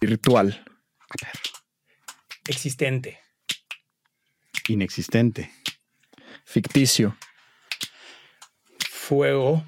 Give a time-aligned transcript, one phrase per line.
[0.00, 0.64] Virtual.
[2.48, 3.20] Existente.
[4.68, 5.50] Inexistente.
[6.44, 7.16] Ficticio.
[8.88, 9.64] Fuego.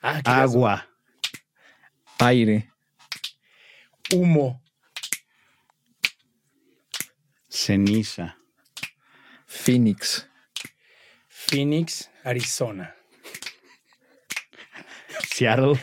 [0.00, 0.88] Ah, ¿qué Agua.
[2.18, 2.70] Aire.
[4.12, 4.62] Humo.
[7.48, 8.36] Ceniza.
[9.46, 10.28] Phoenix.
[11.28, 12.94] Phoenix, Arizona.
[15.32, 15.78] Seattle.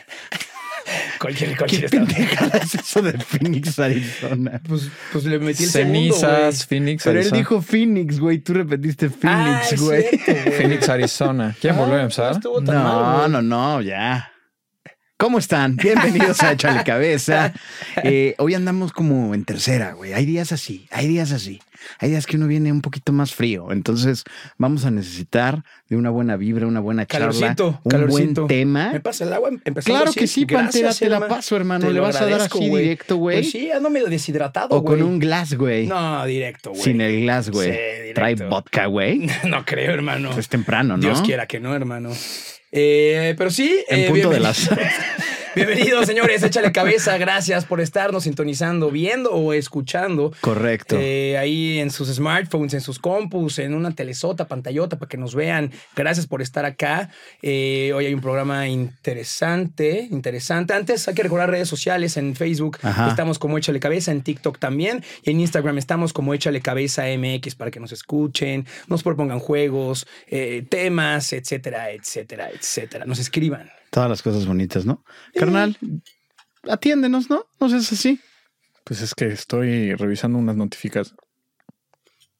[1.22, 2.06] Cualquier, ¿Qué cualquier estado.
[2.08, 4.60] pendejada es eso de Phoenix, Arizona?
[4.68, 7.38] Pues, pues le metí el segundo, Cenizas, Phoenix, Pero él Arizona.
[7.38, 8.40] dijo Phoenix, güey.
[8.40, 9.06] Tú repetiste.
[9.24, 10.02] Ah, Phoenix, es güey.
[10.02, 10.58] cierto, güey.
[10.58, 11.56] Phoenix, Arizona.
[11.62, 12.40] ¿Quieren volver a Ah, empezar?
[12.44, 14.31] No no, no, ya.
[15.22, 15.76] ¿Cómo están?
[15.76, 17.54] Bienvenidos a Échale Cabeza.
[18.04, 20.14] Eh, hoy andamos como en tercera, güey.
[20.14, 21.62] Hay días así, hay días así.
[22.00, 23.72] Hay días que uno viene un poquito más frío.
[23.72, 24.24] Entonces
[24.58, 28.42] vamos a necesitar de una buena vibra, una buena charla, Calorcito, un calorcito.
[28.42, 28.94] buen tema.
[28.94, 29.52] ¿Me pasa el agua?
[29.86, 30.20] Claro así?
[30.22, 31.86] que sí, Gracias, Pantera, te la paso, hermano.
[31.86, 33.42] Te Le vas a dar así directo, güey.
[33.42, 35.86] Pues sí, ando medio deshidratado, o con un glass, güey.
[35.86, 36.82] No, directo, güey.
[36.82, 37.72] Sin el glass, güey.
[37.72, 38.14] Sí.
[38.16, 39.28] Trae vodka, güey.
[39.48, 40.30] No creo, hermano.
[40.30, 41.04] Pues es temprano, ¿no?
[41.04, 42.10] Dios quiera que no, hermano.
[42.72, 43.84] Eh, pero sí.
[43.88, 44.70] En eh, punto de las.
[45.54, 46.42] Bienvenidos, señores.
[46.44, 47.18] Échale cabeza.
[47.18, 50.32] Gracias por estarnos sintonizando, viendo o escuchando.
[50.40, 50.96] Correcto.
[50.98, 55.36] Eh, ahí en sus smartphones, en sus compus, en una telesota, pantallota para que nos
[55.36, 55.72] vean.
[55.94, 57.10] Gracias por estar acá.
[57.42, 60.74] Eh, hoy hay un programa interesante, interesante.
[60.74, 62.78] Antes hay que recordar redes sociales en Facebook.
[62.82, 63.10] Ajá.
[63.10, 65.04] Estamos como Échale Cabeza, en TikTok también.
[65.24, 70.08] Y en Instagram estamos como Échale Cabeza MX para que nos escuchen, nos propongan juegos,
[70.28, 73.04] eh, temas, etcétera, etcétera, etcétera.
[73.04, 73.70] Nos escriban.
[73.92, 75.04] Todas las cosas bonitas, ¿no?
[75.36, 75.78] Carnal,
[76.68, 77.46] atiéndenos, ¿no?
[77.60, 78.20] No seas así.
[78.84, 81.14] Pues es que estoy revisando unas notificaciones.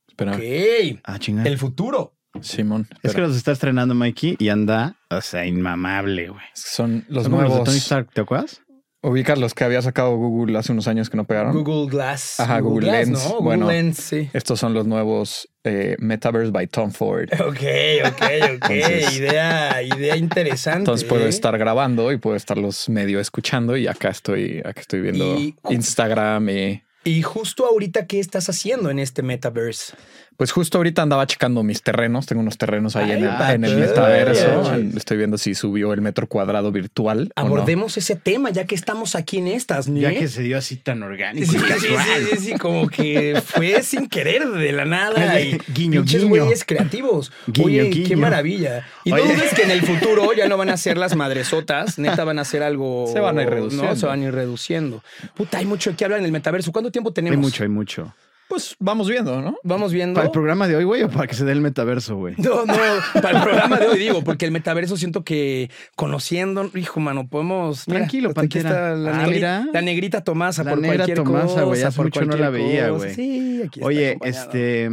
[0.08, 1.00] Espera, Ok.
[1.04, 1.48] Ah, chingada.
[1.48, 2.16] El futuro.
[2.42, 2.88] Simón.
[3.04, 6.46] Es que los está estrenando Mikey y anda, o sea, inmamable, güey.
[6.54, 7.58] Son los Son nuevos.
[7.60, 8.62] de Tony Stark, ¿te acuerdas?
[9.04, 11.52] Ubicas los que había sacado Google hace unos años que no pegaron.
[11.62, 12.40] Google Glass.
[12.40, 13.26] Ajá, Google Glass, Lens.
[13.30, 13.42] ¿no?
[13.42, 13.66] Bueno.
[13.66, 14.30] Google Lens, sí.
[14.32, 17.30] Estos son los nuevos eh, Metaverse by Tom Ford.
[17.40, 17.62] Ok,
[18.06, 18.22] ok,
[18.56, 18.70] ok.
[18.70, 20.80] Entonces- idea, idea interesante.
[20.80, 21.30] Entonces puedo ¿eh?
[21.30, 26.50] estar grabando y puedo estarlos medio escuchando y acá estoy, acá estoy viendo Y- Instagram
[26.50, 29.94] y Y justo ahorita, ¿qué estás haciendo en este metaverse?
[30.38, 32.26] pues justo ahorita andaba checando mis terrenos.
[32.26, 34.72] Tengo unos terrenos ahí en, el, en metaverso.
[34.72, 34.92] Ay.
[34.98, 37.32] Estoy viendo si subió el metro cuadrado virtual.
[37.36, 37.46] o no.
[37.48, 40.00] Abordemos ese tema ya que estamos aquí en estas, ¿no?
[40.00, 42.06] Ya que se dio así tan orgánico Sí, y sí, casual.
[42.32, 45.40] sí, sí, sí, como que fue sin querer de la nada.
[45.40, 46.46] Y Guiño, pinches guiño.
[46.46, 47.32] güeyes creativos.
[47.46, 48.88] Guiño, Oye, qué maravilla.
[49.04, 49.36] Y no Oye.
[49.36, 52.46] dudes que en el futuro ya no van a ser las madresotas, neta van a
[52.46, 53.06] ser algo.
[53.14, 53.86] Se van a ir reduciendo.
[53.90, 55.04] No, se van a ir reduciendo.
[55.36, 56.72] Puta, hay mucho que hablar en el metaverso.
[56.92, 57.38] ¿Cuánto tiempo tenemos?
[57.38, 58.16] Hay mucho, hay mucho.
[58.50, 59.56] Pues vamos viendo, ¿no?
[59.64, 60.16] Vamos viendo.
[60.16, 62.36] ¿Para el programa de hoy, güey, o para que se dé el metaverso, güey?
[62.38, 62.74] No, no,
[63.22, 67.88] para el programa de hoy digo, porque el metaverso siento que conociendo, hijo, mano, podemos.
[67.88, 68.70] mira, Tranquilo, hasta aquí Pantera.
[68.92, 69.66] está la, Ah, negri- mira.
[69.72, 71.64] la negrita Tomasa La por negra cualquier Tomasa, cosa.
[71.64, 72.98] güey, hace por mucho no la cualquier veía, cosa.
[73.06, 73.16] güey.
[73.16, 74.42] Sí, aquí está Oye, acompañado.
[74.44, 74.90] este.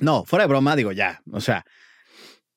[0.00, 1.20] No, fuera de broma, digo ya.
[1.32, 1.66] O sea,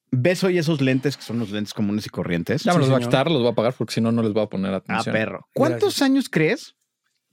[0.09, 2.63] ¿ves hoy esos lentes que son los lentes comunes y corrientes?
[2.63, 4.23] Ya me Sí, los voy a quitar, los voy a pagar porque si no, no
[4.23, 5.11] les voy a poner Ah, atención.
[5.13, 5.47] perro.
[5.53, 6.75] ¿Cuántos años crees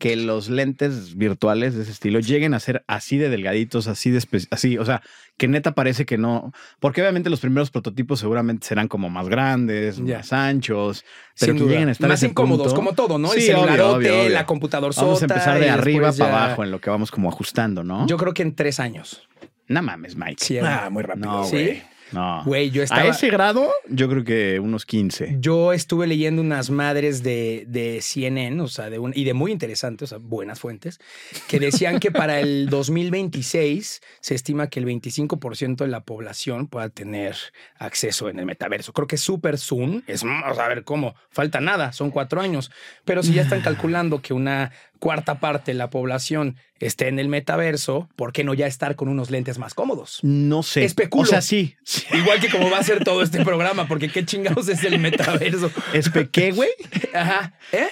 [0.00, 4.20] que los lentes virtuales de ese estilo lleguen a ser así de delgaditos, así de
[4.50, 5.02] así, o sea,
[5.36, 10.00] que neta parece que no, porque obviamente los primeros prototipos seguramente serán como más grandes,
[10.00, 11.04] más anchos,
[11.38, 11.72] pero Sin que duda.
[11.74, 12.76] lleguen a estar Más incómodos, punto.
[12.76, 13.32] como todo, ¿no?
[13.34, 14.28] el Sí, obvio, celularote, obvio, obvio.
[14.30, 16.44] la computadora Vamos a empezar de arriba para ya...
[16.44, 18.06] abajo en lo que vamos como ajustando, ¿no?
[18.06, 19.28] Yo creo que en tres años.
[19.68, 20.42] no mames, Mike.
[20.42, 21.26] Sí, Ah, muy rápido.
[21.30, 21.82] no, ¿Sí?
[22.12, 22.42] No.
[22.44, 23.02] Güey, yo estaba.
[23.02, 25.36] A ese grado, yo creo que unos 15.
[25.40, 29.52] Yo estuve leyendo unas madres de, de CNN, o sea, de un, y de muy
[29.52, 31.00] interesantes, o sea, buenas fuentes,
[31.48, 36.88] que decían que para el 2026 se estima que el 25% de la población pueda
[36.88, 37.36] tener
[37.78, 38.92] acceso en el metaverso.
[38.92, 42.40] Creo que es súper soon, es, o sea, a ver cómo, falta nada, son cuatro
[42.40, 42.70] años,
[43.04, 47.28] pero si ya están calculando que una cuarta parte de la población esté en el
[47.28, 50.20] metaverso, ¿por qué no ya estar con unos lentes más cómodos?
[50.22, 50.84] No sé.
[50.84, 51.24] Especulo.
[51.24, 51.74] O sea, sí.
[52.14, 55.70] Igual que como va a ser todo este programa, porque qué chingados es el metaverso.
[55.92, 56.70] ¿Espe qué, güey?
[57.12, 57.52] Ajá.
[57.72, 57.88] ¿Eh?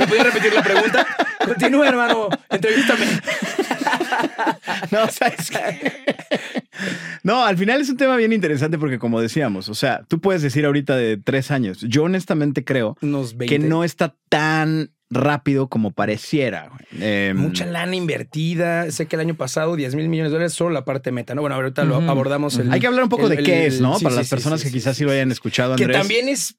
[0.00, 1.06] ¿Me podía repetir la pregunta?
[1.44, 2.28] Continúa, hermano.
[2.50, 3.06] Entrevístame.
[4.90, 5.92] No, ¿sabes qué?
[7.22, 10.42] No, al final es un tema bien interesante porque como decíamos, o sea, tú puedes
[10.42, 11.80] decir ahorita de tres años.
[11.82, 13.54] Yo honestamente creo Unos 20.
[13.54, 16.70] que no está tan rápido como pareciera.
[17.00, 18.90] Em, Mucha lana invertida.
[18.90, 21.42] Sé que el año pasado 10 mil millones de dólares solo la parte meta, ¿no?
[21.42, 22.58] Bueno, ahorita lo abordamos.
[22.58, 23.98] El, Hay que hablar un poco el- de qué el- es, ¿no?
[23.98, 25.98] sí, Para sí, las personas sí, que quizás sí, sí lo hayan escuchado, Que Andrés.
[26.00, 26.56] también es,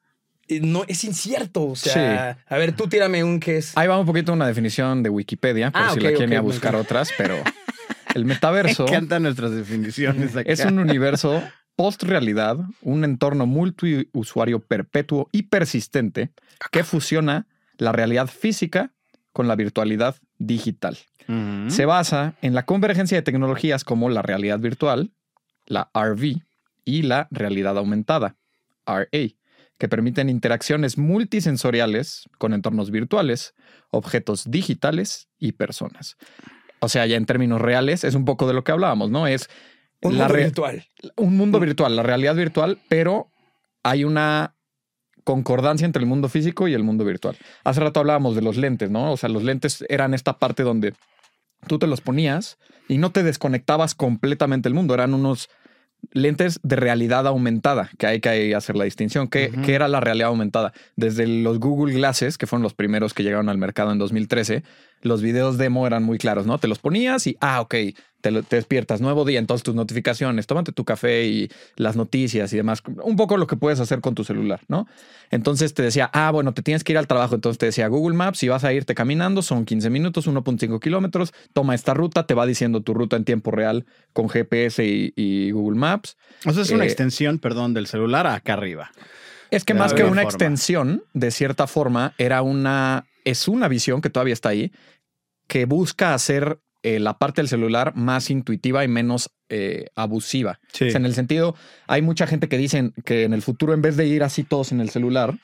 [0.48, 1.66] eh, no, es incierto.
[1.68, 3.76] O sea, a ver, tú tírame un que es.
[3.78, 6.32] Ahí va un poquito una definición de Wikipedia, por Ah, si ok, la quieren ok,
[6.32, 7.36] ir a me buscar otras, pero
[8.16, 10.50] el Me metaverso encantan nuestras definiciones acá.
[10.50, 11.44] es un universo
[11.76, 16.32] post-realidad, un entorno multiusuario perpetuo y persistente
[16.72, 17.46] que fusiona
[17.78, 18.94] la realidad física
[19.34, 20.98] con la virtualidad digital.
[21.68, 25.12] Se basa en la convergencia de tecnologías como la realidad virtual,
[25.66, 26.42] la RV,
[26.88, 28.38] y la realidad aumentada,
[28.86, 29.06] RA,
[29.78, 33.56] que permiten interacciones multisensoriales con entornos virtuales,
[33.92, 36.16] objetos digitales y personas.
[36.80, 39.28] O sea, ya en términos reales, es un poco de lo que hablábamos, ¿no?
[39.28, 39.50] Es
[40.02, 40.86] Un la mundo virtual.
[41.18, 43.32] un mundo virtual, la realidad virtual, pero
[43.84, 44.56] hay una
[45.28, 47.36] concordancia entre el mundo físico y el mundo virtual.
[47.66, 49.12] Hace rato hablábamos de los lentes, ¿no?
[49.12, 50.94] O sea, los lentes eran esta parte donde
[51.68, 52.58] tú te los ponías
[52.88, 55.50] y no te desconectabas completamente del mundo, eran unos
[56.14, 59.28] lentes de realidad aumentada, que hay que hacer la distinción.
[59.28, 60.72] ¿Qué, qué era la realidad aumentada?
[60.96, 64.64] Desde los Google Glasses, que fueron los primeros que llegaron al mercado en 2013,
[65.08, 66.58] los videos demo eran muy claros, ¿no?
[66.60, 67.76] Te los ponías y, ah, ok,
[68.22, 72.52] te, lo- te despiertas, nuevo día, entonces tus notificaciones, tómate tu café y las noticias
[72.54, 72.82] y demás.
[73.04, 74.88] Un poco lo que puedes hacer con tu celular, ¿no?
[75.32, 77.36] Entonces te decía, ah, bueno, te tienes que ir al trabajo.
[77.36, 81.34] Entonces te decía Google Maps, si vas a irte caminando, son 15 minutos, 1.5 kilómetros,
[81.54, 85.52] toma esta ruta, te va diciendo tu ruta en tiempo real con GPS y, y
[85.52, 86.18] Google Maps.
[86.46, 88.92] O sea, es una Eh, extensión, perdón, del celular acá arriba.
[89.52, 90.24] Es que De más que una forma.
[90.30, 94.72] extensión, de cierta forma, era una, es una visión que todavía está ahí,
[95.48, 100.60] que busca hacer eh, la parte del celular más intuitiva y menos eh, abusiva.
[100.72, 100.88] Sí.
[100.88, 101.56] O sea, en el sentido,
[101.88, 104.72] hay mucha gente que dicen que en el futuro, en vez de ir así todos
[104.72, 105.38] en el celular,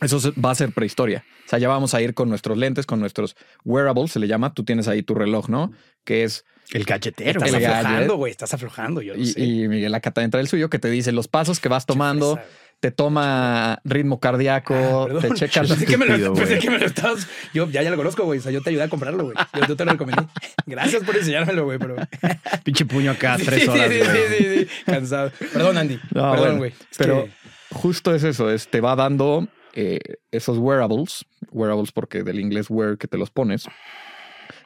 [0.00, 1.24] eso va a ser prehistoria.
[1.46, 4.52] O sea, ya vamos a ir con nuestros lentes, con nuestros wearables, se le llama.
[4.52, 5.72] Tú tienes ahí tu reloj, ¿no?
[6.04, 7.40] Que es El galletero.
[7.42, 8.30] Estás el aflojando, güey.
[8.30, 9.00] Estás aflojando.
[9.00, 9.40] Yo lo y, sé.
[9.40, 12.38] y Miguel acá trae el suyo, que te dice los pasos que vas tomando.
[12.80, 16.60] Te toma ritmo cardíaco, Ah, te checa Qué Pensé que, me lo, estúpido, pensé güey.
[16.60, 17.26] que me lo estabas.
[17.54, 18.38] Yo ya, ya lo conozco, güey.
[18.38, 19.36] O sea, yo te ayudé a comprarlo, güey.
[19.54, 20.22] Yo, yo te lo recomendé.
[20.66, 21.78] Gracias por enseñármelo, güey.
[21.78, 21.96] Pero.
[22.64, 23.88] Pinche puño acá, tres Sí, horas.
[23.90, 24.68] sí, sí, sí, sí.
[24.84, 25.32] Cansado.
[25.52, 25.98] Perdón, Andy.
[26.14, 26.74] No, Perdón, güey.
[26.98, 27.30] Pero que-
[27.74, 29.98] justo es eso, es, te va dando eh,
[30.30, 33.64] esos wearables, wearables porque del inglés wear que te los pones,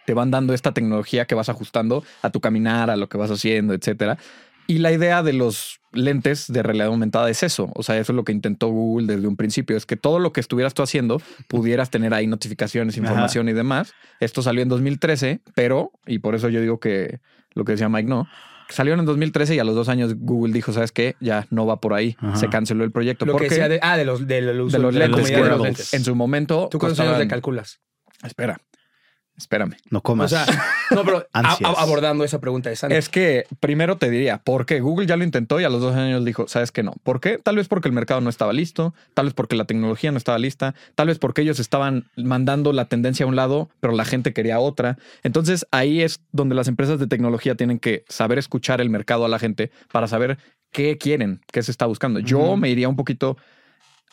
[0.07, 3.31] te van dando esta tecnología que vas ajustando a tu caminar, a lo que vas
[3.31, 4.19] haciendo, etcétera.
[4.71, 7.73] Y la idea de los lentes de realidad aumentada es eso.
[7.75, 9.77] O sea, eso es lo que intentó Google desde un principio.
[9.77, 13.01] Es que todo lo que estuvieras tú haciendo pudieras tener ahí notificaciones, Ajá.
[13.01, 13.93] información y demás.
[14.21, 17.19] Esto salió en 2013, pero, y por eso yo digo que
[17.53, 18.29] lo que decía Mike no,
[18.69, 21.17] salieron en 2013 y a los dos años Google dijo, ¿sabes qué?
[21.19, 22.15] Ya no va por ahí.
[22.21, 22.37] Ajá.
[22.37, 23.27] Se canceló el proyecto.
[23.27, 25.31] Lo que porque decía de, ah, de los, de los, de los de la lentes,
[25.31, 25.95] de los lentes.
[25.95, 26.69] en su momento...
[26.71, 27.81] ¿Tú cuántos años le calculas?
[28.23, 28.61] Espera,
[29.43, 29.77] espérame.
[29.91, 30.31] No O comas.
[30.31, 30.47] sea,
[30.91, 31.77] no, pero a- Ansias.
[31.77, 32.95] a- abordando esa pregunta de Santi.
[32.97, 34.81] Es que primero te diría, ¿por qué?
[34.81, 36.93] Google ya lo intentó y a los dos años dijo, ¿sabes qué no?
[37.03, 37.39] ¿Por qué?
[37.39, 40.39] Tal vez porque el mercado no estaba listo, tal vez porque la tecnología no estaba
[40.39, 44.33] lista, tal vez porque ellos estaban mandando la tendencia a un lado, pero la gente
[44.33, 44.99] quería otra.
[45.23, 49.29] Entonces ahí es donde las empresas de tecnología tienen que saber escuchar el mercado a
[49.29, 50.39] la gente para saber
[50.73, 52.21] qué quieren, qué se está buscando.
[52.21, 53.37] Yo me iría un poquito,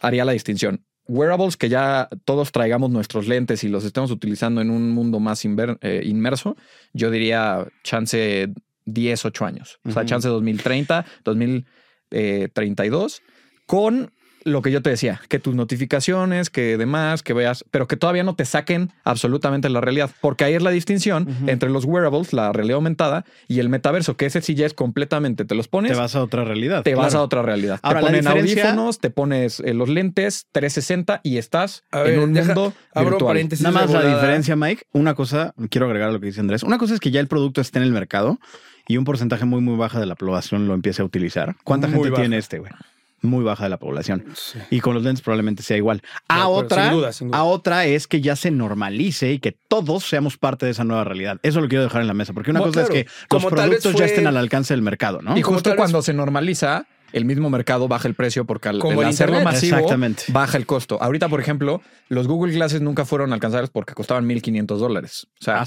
[0.02, 0.84] haría la distinción.
[1.08, 5.46] Wearables que ya todos traigamos nuestros lentes y los estemos utilizando en un mundo más
[5.46, 6.56] inver- eh, inmerso,
[6.94, 8.50] yo diría chance
[8.86, 9.80] 10, 8 años.
[9.86, 11.06] O sea, chance 2030,
[12.10, 13.22] 2032,
[13.66, 14.12] con
[14.44, 18.24] lo que yo te decía, que tus notificaciones, que demás, que veas, pero que todavía
[18.24, 22.52] no te saquen absolutamente la realidad, porque ahí es la distinción entre los wearables, la
[22.54, 25.98] realidad aumentada, y el metaverso, que ese sí ya es completamente, te los pones, te
[25.98, 26.84] vas a otra realidad.
[26.84, 27.80] te vas a otra realidad.
[27.84, 32.14] Ahora, te ponen diferencia- audífonos, te pones eh, los lentes 360 y estás A ver,
[32.14, 33.30] en un deja- mundo abro virtual.
[33.30, 33.64] paréntesis.
[33.64, 34.84] Nada más la diferencia, Mike.
[34.94, 36.64] Una cosa, quiero agregar a lo que dice Andrés.
[36.64, 38.40] Una cosa es que ya el producto esté en el mercado
[38.88, 41.56] y un porcentaje muy, muy baja de la población lo empiece a utilizar.
[41.64, 42.22] ¿Cuánta Muy gente baja.
[42.22, 42.72] tiene este, güey?
[43.22, 44.26] Muy baja de la población.
[44.36, 44.60] Sí.
[44.70, 46.02] Y con los lentes probablemente sea igual.
[46.28, 47.38] A No, otra, sin duda, sin duda.
[47.40, 51.04] a otra es que ya se normalice y que todos seamos parte de esa nueva
[51.04, 51.40] realidad.
[51.42, 53.00] Eso lo quiero dejar en la mesa, porque una Bueno, cosa claro.
[53.00, 55.36] es que los productos fue- ya estén al alcance del mercado, ¿no?
[55.38, 58.80] Y Como justo vez- cuando se normaliza, el mismo mercado baja el precio porque al,
[58.80, 59.54] Como el hacerlo internet.
[59.56, 60.24] masivo Exactamente.
[60.28, 61.02] baja el costo.
[61.02, 65.26] Ahorita, por ejemplo, los Google Glasses nunca fueron alcanzables porque costaban 1.500 dólares.
[65.40, 65.64] O sea,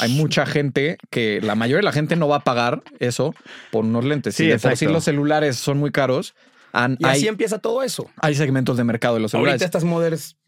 [0.00, 3.34] hay mucha gente que la mayoría de la gente no va a pagar eso
[3.72, 4.36] por unos lentes.
[4.36, 4.92] Sí, si de por sí exacto.
[4.94, 6.34] los celulares son muy caros,
[6.84, 8.08] han- Y así hay, empieza todo eso.
[8.20, 9.54] hay segmentos de mercado de los celulares.
[9.62, 9.84] Ahorita estas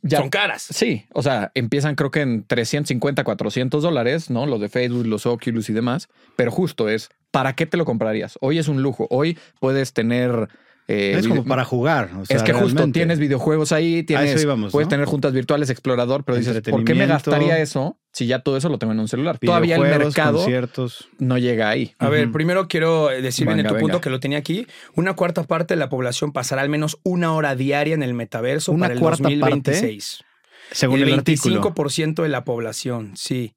[0.03, 0.19] Ya.
[0.19, 0.63] son caras.
[0.71, 4.47] Sí, o sea, empiezan creo que en 350, 400 dólares, ¿no?
[4.47, 6.09] Los de Facebook, los Oculus y demás.
[6.37, 8.39] Pero justo es, ¿para qué te lo comprarías?
[8.41, 9.07] Hoy es un lujo.
[9.11, 10.49] Hoy puedes tener...
[10.89, 12.11] eh, es como para jugar.
[12.19, 14.91] o sea, es que justo tienes videojuegos ahí, tienes, íbamos, puedes ¿no?
[14.91, 18.71] tener juntas virtuales, explorador, pero dices, ¿por qué me gastaría eso si ya todo eso
[18.71, 19.39] lo tengo en un celular?
[19.39, 21.09] Todavía el mercado conciertos.
[21.19, 21.95] no llega ahí.
[21.99, 24.67] A ver, primero quiero decir bien Venga, tu punto que lo tenía aquí.
[24.95, 28.73] Una cuarta parte de la población pasará al menos una hora diaria en el metaverso
[28.73, 29.39] ¿Una para el cuarta parte?
[29.39, 30.25] 2026.
[30.71, 31.61] Según el el, artículo.
[31.61, 33.55] 25% de la población, sí.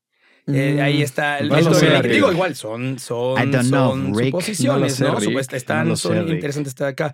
[0.48, 1.40] Eh, Mm, ahí está.
[1.40, 3.38] el- no sé, digo, igual, son, son,
[3.70, 7.14] know, son suposiciones, No sé, están, No sé, son interesantes estar acá.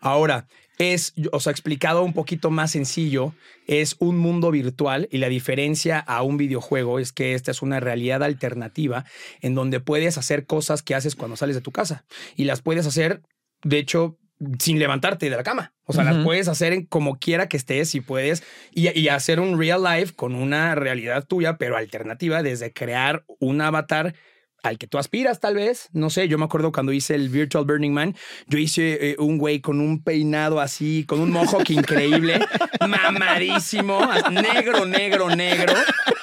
[0.00, 0.46] Ahora,
[0.78, 3.34] es, o sea, explicado un poquito más sencillo,
[3.66, 7.78] es un mundo virtual y la diferencia a un videojuego es que esta es una
[7.78, 9.04] realidad alternativa
[9.42, 12.04] en donde puedes hacer cosas que haces cuando sales de tu casa
[12.36, 13.22] y las puedes hacer,
[13.62, 14.18] de hecho,
[14.58, 15.72] sin levantarte de la cama.
[15.84, 19.40] O sea, las puedes hacer en como quiera que estés si puedes y, y hacer
[19.40, 24.14] un real life con una realidad tuya, pero alternativa, desde crear un avatar
[24.62, 25.88] al que tú aspiras, tal vez.
[25.92, 28.14] No sé, yo me acuerdo cuando hice el Virtual Burning Man,
[28.46, 32.38] yo hice eh, un güey con un peinado así, con un mohawk increíble,
[32.88, 34.00] mamadísimo,
[34.30, 35.74] negro, negro, negro.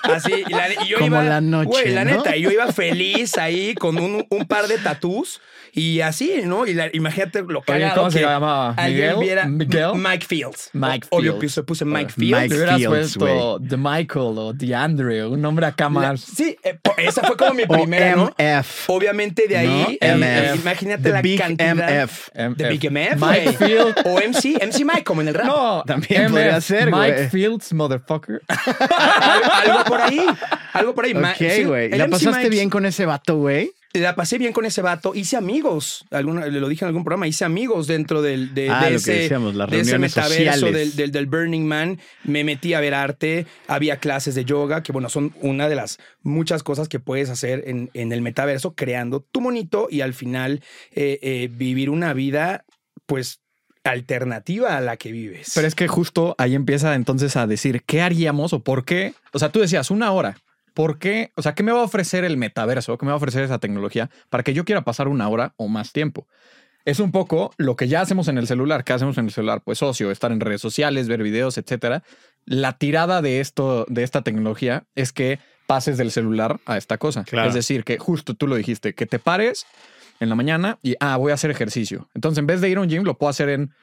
[0.03, 2.15] Así, y, la- y yo Como iba, la noche, güey, la ¿no?
[2.17, 5.41] neta, y yo iba feliz ahí con un, un par de tatús
[5.71, 6.65] y así, ¿no?
[6.65, 8.73] Y la- imagínate lo Oye, cagado ¿cómo se que llamaba?
[8.75, 9.19] alguien ¿Miguel?
[9.19, 9.91] viera ¿Miguel?
[9.95, 10.69] Mike Fields.
[10.73, 11.43] Mike Obvio, Fields.
[11.55, 12.49] puse, puse Mike Mike Fields.
[12.49, 16.21] Te hubieras Fields, puesto The Michael o The Andrew, un nombre acá La- más.
[16.21, 18.59] sí, eh, esa fue como mi primera, ¿no?
[18.59, 18.89] MF.
[18.89, 20.15] Obviamente de ahí, ¿no?
[20.17, 20.55] MF.
[20.61, 22.03] imagínate The la Big cantidad.
[22.05, 22.29] MF.
[22.55, 23.55] De Big MF, Mike güey.
[23.55, 23.95] Field.
[24.05, 25.45] O MC, MC Mike, como en el rap.
[25.45, 27.29] No, También podría ser, Mike güey.
[27.29, 28.41] Fields, motherfucker.
[28.47, 30.25] Algo, por ahí.
[30.73, 31.13] Algo por ahí.
[31.37, 31.85] Sí, Ok, güey.
[31.91, 33.71] el ¿La MC pasaste Mike- bien con ese vato, güey?
[33.93, 35.15] La pasé bien con ese vato.
[35.15, 36.05] Hice amigos.
[36.11, 37.27] Alguna, lo dije en algún programa.
[37.27, 40.15] Hice amigos dentro del, de, Ah, de lo que ese, decíamos, las de ese reuniones
[40.15, 40.73] metaverso sociales.
[40.73, 41.99] del, del, del Burning Man.
[42.23, 43.47] Me metí a ver arte.
[43.67, 47.63] Había clases de yoga, que bueno, son una de las muchas cosas que puedes hacer
[47.65, 50.61] en, en el metaverso, creando tu monito y al final
[50.93, 52.65] eh, eh, vivir una vida,
[53.07, 53.39] pues,
[53.83, 55.51] alternativa a la que vives.
[55.55, 59.13] Pero es que justo ahí empieza entonces a decir qué haríamos o por qué.
[59.33, 60.37] O sea, tú decías una hora.
[60.79, 61.33] ¿Por qué?
[61.35, 62.97] O sea, ¿qué me va a ofrecer el metaverso?
[62.97, 65.67] ¿Qué me va a ofrecer esa tecnología para que yo quiera pasar una hora o
[65.67, 66.25] más tiempo?
[66.85, 68.85] Es un poco lo que ya hacemos en el celular.
[68.85, 69.61] ¿Qué hacemos en el celular?
[69.61, 72.03] Pues ocio, estar en redes sociales, ver videos, etcétera.
[72.45, 77.25] La tirada de esto, de esta tecnología, es que pases del celular a esta cosa.
[77.25, 77.49] Claro.
[77.49, 79.65] Es decir, que justo tú lo dijiste, que te pares
[80.21, 82.07] en la mañana y ah, voy a hacer ejercicio.
[82.13, 83.73] Entonces, en vez de ir a un gym, lo puedo hacer en,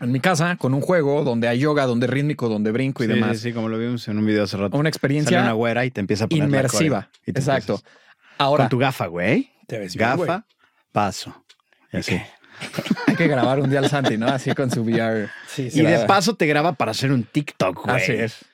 [0.00, 3.06] en mi casa con un juego donde hay yoga, donde es rítmico, donde brinco y
[3.06, 3.38] Sí, demás.
[3.38, 4.76] Sí, sí, como lo vimos en un video hace rato.
[4.76, 7.02] Una Sale experiencia una güera y te empieza a poner inmersiva.
[7.06, 7.20] coreo.
[7.26, 7.74] Y te Exacto.
[7.74, 8.00] empiezas-
[8.38, 9.50] Ahora, Con tu gafa, güey.
[9.66, 10.28] Te ves bien, güey.
[10.28, 10.46] Gafa,
[10.92, 11.44] paso.
[11.92, 12.20] Y así.
[13.06, 14.26] hay que grabar un día al Santi, ¿no?
[14.28, 15.28] Así con su VR.
[15.48, 15.80] Sí, sí.
[15.80, 17.96] Y de paso te graba para hacer un TikTok, güey.
[17.96, 18.44] Así es.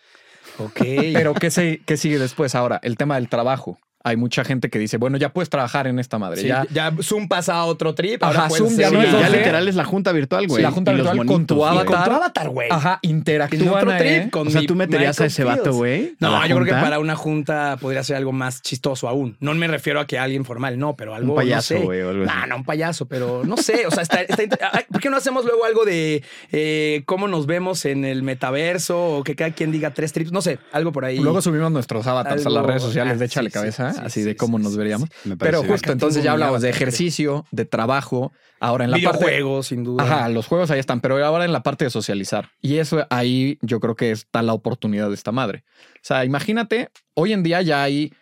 [0.59, 0.81] Ok.
[1.13, 2.55] Pero ¿qué, se, ¿qué sigue después?
[2.55, 3.79] Ahora, el tema del trabajo.
[4.05, 6.41] Hay mucha gente que dice, bueno, ya puedes trabajar en esta madre.
[6.41, 8.23] Sí, ya, ya, Zoom pasa a otro trip.
[8.23, 10.63] Ajá, ahora puedes Zoom ya no Sí, es ya literal es la junta virtual, güey.
[10.63, 11.87] la junta virtual con tu avatar.
[11.87, 12.69] Con tu avatar, güey.
[12.71, 14.31] Ajá, En interactúan otro trip ahí.
[14.31, 16.15] con O sea, tú meterías a ese vato, güey.
[16.21, 19.37] No, yo creo que para una junta podría ser algo más chistoso aún.
[19.41, 21.33] No me refiero a que alguien formal, no, pero algo.
[21.33, 21.85] Un payaso, no sé.
[21.87, 22.33] güey, o algo así.
[22.35, 23.87] Nah, no, un payaso, pero no sé.
[23.87, 27.29] O sea, está, está inter- Ay, ¿por qué no hacemos luego algo de eh, cómo
[27.29, 30.33] nos vemos en el metaverso o que cada quien diga tres trips?
[30.33, 31.19] No sé, algo por ahí.
[31.19, 33.59] Luego subimos nuestros avatars a las redes sociales de Échale sí,
[33.93, 35.09] sí, así sí, de cómo nos veríamos.
[35.39, 38.33] Pero justo entonces ya hablamos de ejercicio, de trabajo.
[38.61, 39.25] Ahora en la parte...
[39.25, 40.05] videojuegos, sin duda.
[40.05, 42.51] Ajá, los juegos ahí están, pero ahora en la parte de socializar.
[42.61, 45.65] Y eso ahí yo creo que está la oportunidad de esta madre.
[45.97, 48.13] O sea, imagínate, hoy en día ya hay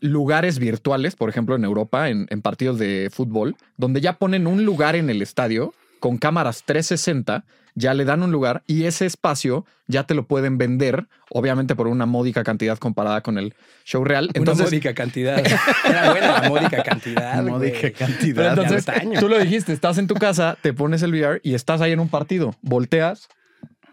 [0.00, 4.64] lugares virtuales, por ejemplo en Europa, en, en partidos de fútbol, donde ya ponen un
[4.64, 9.64] lugar en el estadio con cámaras 360, ya le dan un lugar y ese espacio
[9.86, 14.30] ya te lo pueden vender, obviamente por una módica cantidad comparada con el show real.
[14.34, 15.38] Entonces, una módica cantidad.
[15.88, 17.42] Era buena la módica cantidad.
[17.42, 18.54] Módica cantidad.
[18.54, 18.86] Pero entonces,
[19.18, 22.00] tú lo dijiste, estás en tu casa, te pones el VR y estás ahí en
[22.00, 22.54] un partido.
[22.62, 23.28] Volteas,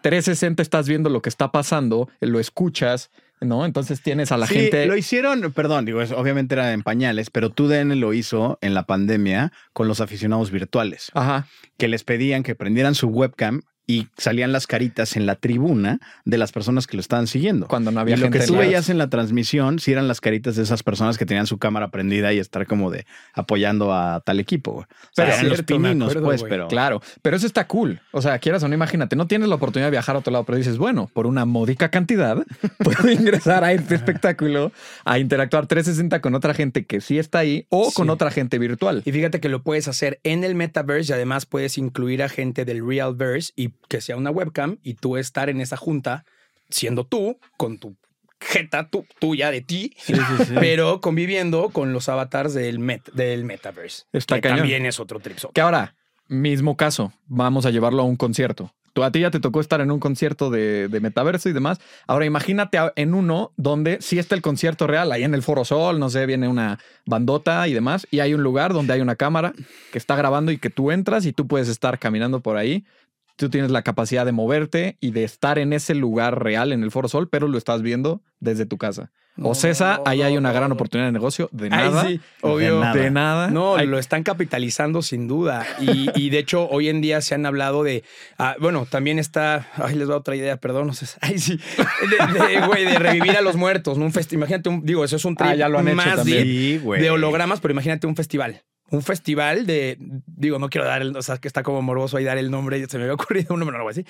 [0.01, 3.65] 360 estás viendo lo que está pasando, lo escuchas, ¿no?
[3.65, 4.85] Entonces tienes a la sí, gente.
[4.85, 8.85] lo hicieron, perdón, digo, es- obviamente era en pañales, pero TUDN lo hizo en la
[8.85, 11.47] pandemia con los aficionados virtuales, Ajá.
[11.77, 16.37] que les pedían que prendieran su webcam y salían las caritas en la tribuna de
[16.37, 17.67] las personas que lo estaban siguiendo.
[17.67, 20.07] Cuando no había y lo gente que en tú veías en la transmisión, sí eran
[20.07, 23.93] las caritas de esas personas que tenían su cámara prendida y estar como de apoyando
[23.93, 24.73] a tal equipo.
[24.73, 24.85] güey.
[24.85, 26.49] O sea, Pero eran los cierto, me pininos, acuerdo, pues, güey.
[26.49, 26.67] pero.
[26.67, 27.99] Claro, pero eso está cool.
[28.11, 30.45] O sea, quieras o no, imagínate, no tienes la oportunidad de viajar a otro lado,
[30.45, 32.37] pero dices, bueno, por una módica cantidad,
[32.79, 34.71] puedo ingresar a este espectáculo,
[35.03, 39.01] a interactuar 360 con otra gente que sí está ahí o con otra gente virtual.
[39.05, 42.65] Y fíjate que lo puedes hacer en el metaverse y además puedes incluir a gente
[42.65, 46.25] del realverse y que sea una webcam y tú estar en esa junta
[46.69, 47.95] siendo tú con tu
[48.39, 49.95] jeta tu- tuya de ti,
[50.59, 54.03] pero conviviendo con los avatars del, met- del metaverse.
[54.13, 54.59] Está que cañón.
[54.59, 55.37] también es otro trip.
[55.53, 55.95] Que ahora,
[56.27, 58.73] mismo caso, vamos a llevarlo a un concierto.
[58.93, 61.79] Tú a ti ya te tocó estar en un concierto de, de metaverso y demás.
[62.07, 65.99] Ahora imagínate en uno donde sí está el concierto real, ahí en el Foro Sol,
[65.99, 69.53] no sé, viene una bandota y demás, y hay un lugar donde hay una cámara
[69.91, 72.85] que está grabando y que tú entras y tú puedes estar caminando por ahí
[73.35, 76.91] tú tienes la capacidad de moverte y de estar en ese lugar real, en el
[76.91, 79.11] Foro Sol, pero lo estás viendo desde tu casa.
[79.37, 80.75] No, o Cesa, no, ahí hay no, una no, gran no.
[80.75, 81.49] oportunidad de negocio.
[81.51, 82.07] De Ay, nada.
[82.07, 82.79] sí, obvio.
[82.79, 82.93] nada.
[82.93, 83.47] De nada.
[83.49, 85.67] No, lo están capitalizando sin duda.
[85.81, 88.05] Y, y de hecho, hoy en día se han hablado de.
[88.37, 89.67] ah, bueno, también está.
[89.75, 90.87] Ay, les voy a otra idea, perdón.
[90.87, 91.05] No sé.
[91.21, 91.57] Ay, sí.
[91.57, 93.97] De, de, güey, de revivir a los muertos.
[93.97, 94.05] ¿no?
[94.05, 96.15] Un festi- imagínate, un, digo, eso es un trip Ah, ya lo han hecho más
[96.15, 96.43] también.
[96.43, 97.01] deep Sí, güey.
[97.01, 98.63] de hologramas, pero imagínate un festival.
[98.95, 99.97] Un festival de.
[100.25, 101.15] Digo, no quiero dar el.
[101.17, 102.85] O sea, que está como morboso ahí dar el nombre.
[102.87, 104.05] Se me había ocurrido un nombre, no lo voy a decir.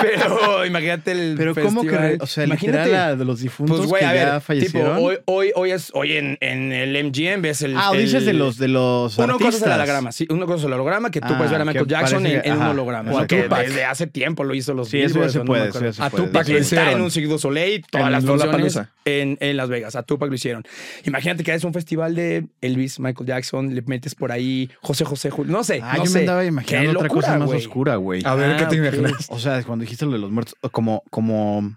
[0.00, 1.34] pero imagínate el.
[1.36, 2.18] Pero ¿cómo que, festival.
[2.20, 4.96] o sea, Imagínate- literal a de los difuntos Pues, güey, que a ya ver, fallecieron?
[4.96, 7.76] tipo, hoy, hoy, hoy es, hoy en, en el MGM ves el.
[7.76, 9.66] ah, o dices el- de los de los Una cosa es artistas.
[9.68, 11.86] el holograma, sí, una cosa es el holograma que tú Ah, puedes ver a Michael
[11.86, 13.12] Jackson parece en, en un ajá, holograma.
[13.12, 13.66] o sea, que Tupac.
[13.66, 16.02] desde hace tiempo lo hizo los Sí, eso ya se no puede, eso ya se
[16.02, 16.26] A puede.
[16.26, 16.94] Tupac lo está hicieron.
[16.94, 19.96] en un Cirque Soleil, todas En las funciones en, en Las Vegas.
[19.96, 20.62] A Tupac lo hicieron.
[21.04, 22.46] Imagínate que es un festival de
[22.82, 26.10] Elvis, Michael Jackson, le metes por ahí José José, Jul- no sé, Ah, no yo
[26.10, 26.14] sé.
[26.14, 28.22] me andaba imaginando otra locura, cosa más oscura, güey.
[28.24, 28.86] A ver, Ah, ¿qué te ok.
[28.96, 29.26] imaginas?
[29.30, 31.76] O sea, cuando dijiste lo de los muertos, como, como.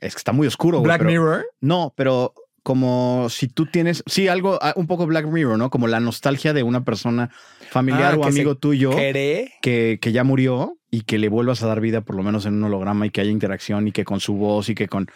[0.00, 0.84] Es que está muy oscuro, güey.
[0.86, 1.46] Black pero- Mirror.
[1.60, 4.02] No, pero como si tú tienes.
[4.06, 5.70] Sí, algo, ah, un poco Black Mirror, ¿no?
[5.70, 7.30] Como la nostalgia de una persona
[7.70, 9.52] familiar Ah, o amigo tuyo ¿Cree?
[9.60, 12.54] que, que ya murió y que le vuelvas a dar vida, por lo menos en
[12.54, 15.08] un holograma, y que haya interacción y que con su voz y que con.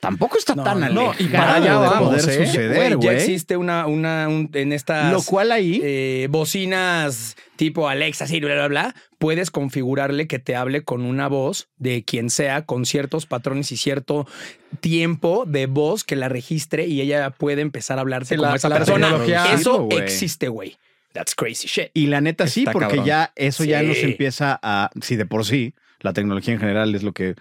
[0.00, 2.46] Tampoco está No, tan no, alejado y para allá de vamos, poder ¿eh?
[2.46, 5.80] suceder, Güey, ya existe una, una, un- en estas Lo cual ahí.
[5.82, 11.26] eh, bocinas tipo Alexa, así, bla, bla, bla, puedes configurarle que te hable con una
[11.26, 14.26] voz de quien sea, con ciertos patrones y cierto
[14.80, 18.56] tiempo de voz que la registre y ella puede empezar a hablarte Sí, como la-
[18.56, 19.08] esa la persona.
[19.08, 20.76] tecnología- Eso existe, güey.
[21.12, 21.90] That's crazy shit.
[21.94, 23.04] Y la neta sí, porque cabrón.
[23.06, 23.86] ya eso ya Sí.
[23.86, 27.34] nos empieza a, si de por sí, la tecnología en general es lo que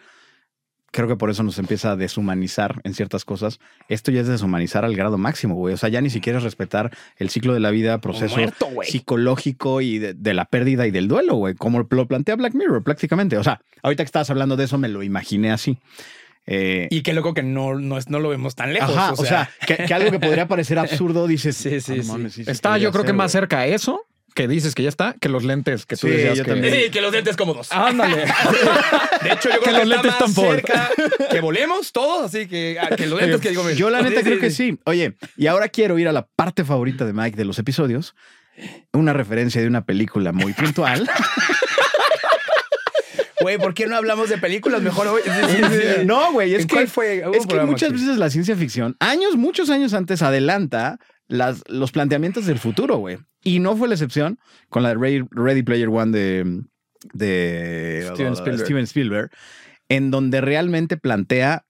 [0.98, 3.60] creo que por eso nos empieza a deshumanizar en ciertas cosas.
[3.88, 5.75] Esto ya es deshumanizar al grado máximo, güey.
[5.75, 9.82] O sea, ya ni siquiera es respetar el ciclo de la vida, proceso muerto, psicológico
[9.82, 11.54] y de, de la pérdida y del duelo, güey.
[11.54, 13.38] Como lo plantea Black Mirror prácticamente.
[13.38, 15.77] O sea, ahorita que estabas hablando de eso, me lo imaginé así.
[16.48, 18.96] Eh, Y qué loco que no, no, es- no lo vemos tan lejos.
[18.98, 21.56] Ajá, o sea, que, que algo que podría parecer absurdo, dices.
[21.58, 22.10] Sí, sí, "Ah, no sí.
[22.10, 23.42] mames, sí, sí Está, yo creo que más güey".
[23.42, 24.07] cerca a eso
[24.38, 26.51] que dices que ya está, que los lentes que tú Sí, decías yo que...
[26.51, 26.74] también.
[26.75, 27.72] Sí, que los dientes cómodos.
[27.72, 28.17] Ándale.
[29.24, 30.56] De hecho, yo creo que, los está lentes más están por.
[30.56, 30.89] cerca
[31.32, 33.67] que volemos todos, así que, ah, que los lentes que digo.
[33.72, 34.79] Yo la neta Sí, creo sí, que sí.
[34.85, 38.14] Oye, y ahora quiero ir a la parte favorita de Mike de los episodios.
[38.94, 41.09] Una referencia de una película muy puntual.
[43.40, 45.22] Güey, ¿por qué no hablamos de películas mejor hoy?
[46.05, 47.24] No, güey, es ¿En que, fue?
[47.33, 52.48] Es que muchas veces la ciencia ficción, años, muchos años antes, adelanta las, los planteamientos
[52.48, 53.20] del futuro, güey.
[53.48, 56.62] Y no fue la excepción con la de Ready, Player One de,
[57.14, 58.66] de Steven Spielberg.
[58.66, 59.31] Steven Spielberg,
[59.90, 61.66] en donde realmente plantea,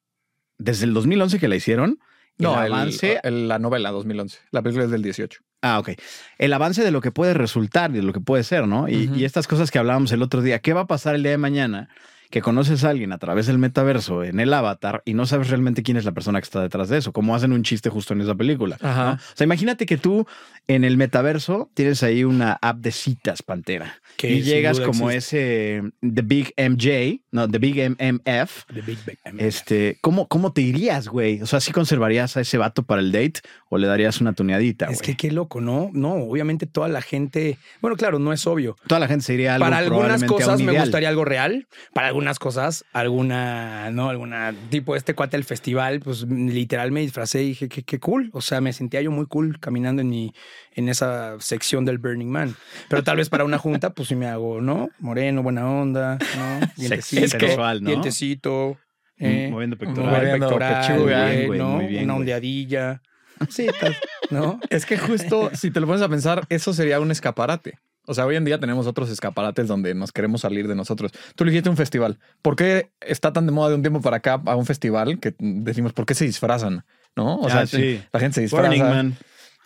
[0.58, 2.00] desde el 2011 que la hicieron,
[2.40, 4.40] No, el avance el- la novela 2011.
[4.52, 5.42] La película es del 18.
[5.62, 5.90] Ah, ok.
[6.38, 8.88] El avance de lo que puede resultar, de lo que puede ser, ¿no?
[8.88, 11.32] Y, y estas cosas que hablábamos el otro día, ¿qué va a pasar el día
[11.32, 11.90] de mañana?
[12.30, 15.84] Que conoces a alguien a través del metaverso, en el avatar, y no sabes realmente
[15.84, 18.22] quién es la persona que está detrás de eso, como hacen un chiste justo en
[18.22, 18.78] esa película.
[18.82, 19.06] Ajá.
[19.06, 19.12] ¿no?
[19.14, 20.26] O sea, imagínate que tú
[20.68, 24.02] en el metaverso tienes ahí una app de citas, Pantera.
[24.18, 25.78] Que y llegas como existe.
[25.78, 28.66] ese The Big MJ, no, The Big MMF.
[28.74, 29.40] The Big Bang.
[29.40, 31.42] Este, ¿cómo, ¿cómo te irías, güey?
[31.42, 34.86] O sea, ¿sí conservarías a ese vato para el date o le darías una tuneadita,
[34.86, 35.16] Es güey?
[35.16, 35.90] que qué loco, ¿no?
[35.94, 37.58] No, obviamente toda la gente.
[37.82, 38.76] Bueno, claro, no es obvio.
[38.88, 41.68] Toda la gente se iría algo Para algunas cosas me gustaría algo real.
[41.94, 44.10] Para algunas cosas, alguna, ¿no?
[44.10, 48.30] Alguna tipo este cuate del festival, pues literal me disfracé y dije, qué, qué cool.
[48.34, 50.34] O sea, me sentía yo muy cool caminando en mi,
[50.74, 52.56] en esa sección del Burning Man.
[52.90, 54.90] Pero tal vez para una junta, pues sí me hago, ¿no?
[55.00, 56.68] Moreno, buena onda, ¿no?
[56.78, 57.90] Dientecito, sensual, ¿no?
[57.90, 58.78] dientecito.
[59.20, 60.12] eh, Moviendo pectoral.
[60.16, 61.70] Moviendo pectoral, pechuga, güey, güey, ¿no?
[61.70, 62.22] muy bien, Una güey.
[62.22, 63.02] ondeadilla.
[63.50, 63.96] Sí, tal,
[64.32, 64.60] ¿no?
[64.72, 67.78] Es que justo, si te lo pones a pensar, eso sería un escaparate.
[68.10, 71.12] O sea, hoy en día tenemos otros escaparates donde nos queremos salir de nosotros.
[71.36, 72.18] Tú le dijiste un festival.
[72.42, 75.36] ¿Por qué está tan de moda de un tiempo para acá a un festival que
[75.40, 76.86] decimos, ¿por qué se disfrazan?
[77.18, 77.38] ¿No?
[77.40, 78.02] O sea, Ah, sí.
[78.14, 78.68] la gente se disfraza.
[78.68, 79.18] Burning Man.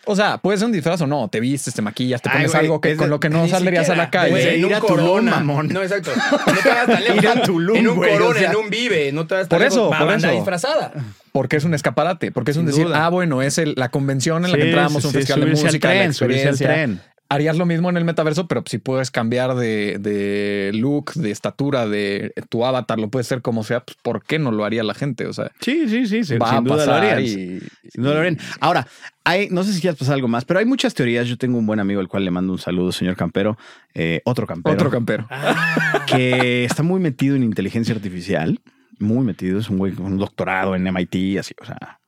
[0.06, 1.28] O sea, puede ser un disfraz o no.
[1.28, 3.48] Te vistes, te maquillas, te Ay, pones güey, algo que, con de- lo que no
[3.48, 4.32] saldrías a la calle.
[4.32, 5.32] güey, en Ir un a Tulum, corona.
[5.34, 5.68] mamón.
[5.68, 6.10] No, exacto.
[6.16, 7.18] No te vayas tan lejos.
[7.24, 8.50] Ir a Tulum, En un güey, o corona, sea.
[8.50, 9.12] en un vive.
[9.12, 9.76] No te vayas tan Por lejos.
[9.78, 10.36] eso, Va por banda eso.
[10.38, 10.94] disfrazada.
[11.32, 12.32] Porque es un escaparate.
[12.32, 13.06] Porque es un Sin decir, duda.
[13.06, 15.46] ah, bueno, es el- la convención en la que entrábamos, sí, un sí, festival de
[15.46, 16.68] al música, la tren, al experiencia.
[16.68, 17.02] tren.
[17.34, 21.88] Harías lo mismo en el metaverso, pero si puedes cambiar de, de look, de estatura,
[21.88, 24.94] de tu avatar, lo puedes ser como sea, pues ¿por qué no lo haría la
[24.94, 25.26] gente?
[25.28, 26.38] O sea, Sí, sí, sí.
[26.38, 27.24] va sin a duda lo pasar harían.
[27.24, 28.38] y, Sin duda lo harían.
[28.60, 28.86] Ahora,
[29.24, 31.28] hay, no sé si quieres pasar algo más, pero hay muchas teorías.
[31.28, 33.58] Yo tengo un buen amigo al cual le mando un saludo, señor Campero.
[33.94, 34.74] eh, otro Campero.
[34.76, 35.28] otro campero.
[36.08, 38.60] que está muy metido en inteligencia artificial.
[39.00, 39.60] Muy metido.
[39.60, 42.00] Es un güey con un doctorado en MIT, así, o sea,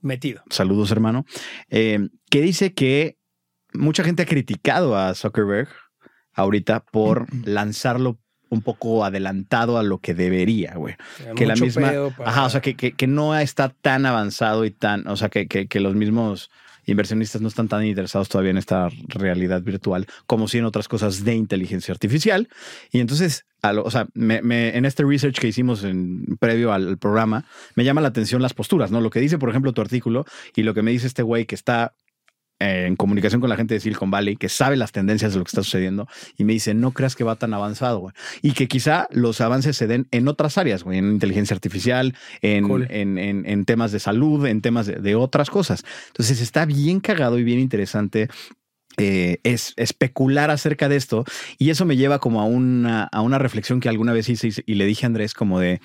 [0.00, 0.42] Metido.
[0.50, 1.24] saludos, hermano.
[1.70, 3.16] eh, que dice que
[3.74, 5.68] mucha gente ha criticado a Zuckerberg
[6.34, 10.94] ahorita por lanzarlo un poco adelantado a lo que debería, güey.
[11.36, 11.92] Que la misma.
[12.16, 15.06] para- Ajá, o sea, que, que, que no está tan avanzado y tan.
[15.08, 16.50] O sea, que, que, los mismos
[16.84, 21.24] inversionistas no están tan interesados todavía en esta realidad virtual como si en otras cosas
[21.24, 22.48] de inteligencia artificial.
[22.90, 26.72] Y entonces, a lo- o sea, me- me- en este research que hicimos en, previo
[26.74, 29.00] al programa, me llama la atención las posturas, ¿no?
[29.00, 31.54] Lo que dice, por ejemplo, tu artículo y lo que me dice este güey que
[31.54, 31.94] está
[32.62, 35.44] eh, en comunicación con la gente de Silicon Valley, que sabe las tendencias de lo
[35.44, 36.06] que está sucediendo,
[36.38, 38.14] y me dice, no creas que va tan avanzado, güey.
[38.40, 42.68] Y que quizá los avances se den en otras áreas, güey, en inteligencia artificial, en,
[42.68, 42.86] Cool.
[42.90, 45.84] en, en- en temas de salud, en temas de, de otras cosas.
[46.08, 48.28] Entonces está bien cagado y bien interesante.
[48.98, 51.24] eh, es especular acerca de esto
[51.58, 54.72] y eso me lleva como a una, a una reflexión que alguna vez hice y,
[54.72, 55.80] y le dije a Andrés como de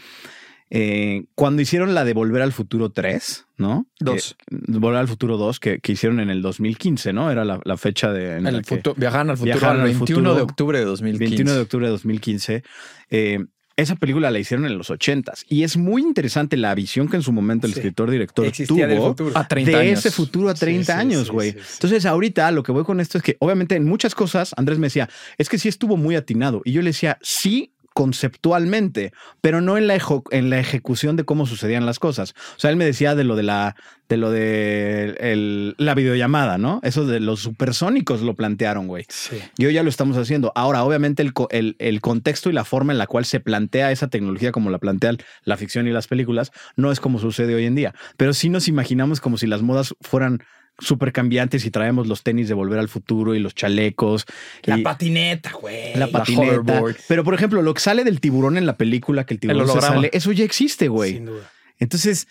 [0.69, 3.87] eh, cuando hicieron la de Volver al Futuro 3, ¿no?
[3.99, 4.35] Dos.
[4.51, 7.31] Eh, Volver al Futuro 2, que, que hicieron en el 2015, ¿no?
[7.31, 8.37] Era la, la fecha de...
[8.37, 10.35] en la El que- futu- viajaron al futuro Viajaron el al 21 futuro.
[10.35, 11.25] de octubre de 2015.
[11.29, 12.63] 21 de octubre de 2015.
[13.11, 13.39] eh,
[13.79, 17.21] esa película la hicieron en los 80s y es muy interesante la visión que en
[17.21, 17.79] su momento el Sí.
[17.81, 19.37] escritor director Existía tuvo futuro.
[19.37, 19.99] A 30 de años.
[19.99, 21.51] ese futuro a Sí, 30 sí, años, güey.
[21.51, 21.59] sí.
[21.73, 24.87] Entonces, ahorita lo que voy con esto es que, obviamente, en muchas cosas, Andrés me
[24.87, 26.63] decía, es que sí estuvo muy atinado.
[26.65, 31.23] Y yo le decía, sí, conceptualmente, pero no en la, ejo- en la ejecución de
[31.23, 32.33] cómo sucedían las cosas.
[32.55, 33.75] O sea, él me decía de lo de la,
[34.09, 36.79] de lo de el- la videollamada, ¿no?
[36.83, 39.05] Eso de los supersónicos lo plantearon, güey.
[39.09, 39.37] Sí.
[39.57, 40.51] Y hoy ya lo estamos haciendo.
[40.55, 44.51] Ahora, obviamente, el- el contexto y la forma en la cual se plantea esa tecnología,
[44.51, 47.93] como la plantean la ficción y las películas, no es como sucede hoy en día.
[48.17, 50.39] Pero sí nos imaginamos como si las modas fueran
[50.79, 54.25] súper cambiantes y traemos los tenis de volver al futuro y los chalecos.
[54.63, 55.95] La y patineta, güey.
[55.95, 56.83] la patineta.
[57.07, 59.81] Pero, por ejemplo, lo que sale del tiburón en la película, que el tiburón se
[59.81, 61.13] sale, eso ya existe, güey.
[61.13, 61.51] Sin duda.
[61.79, 62.27] Entonces,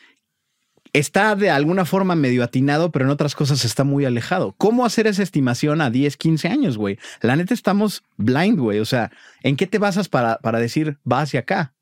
[0.93, 4.55] está de alguna forma medio atinado, pero en otras cosas está muy alejado.
[4.59, 6.99] ¿Cómo hacer esa estimación a 10, 15 años, güey?
[7.21, 8.81] La neta estamos blind, güey.
[8.81, 9.11] O sea,
[9.43, 11.76] ¿en qué te basas para, para decir va hacia acá?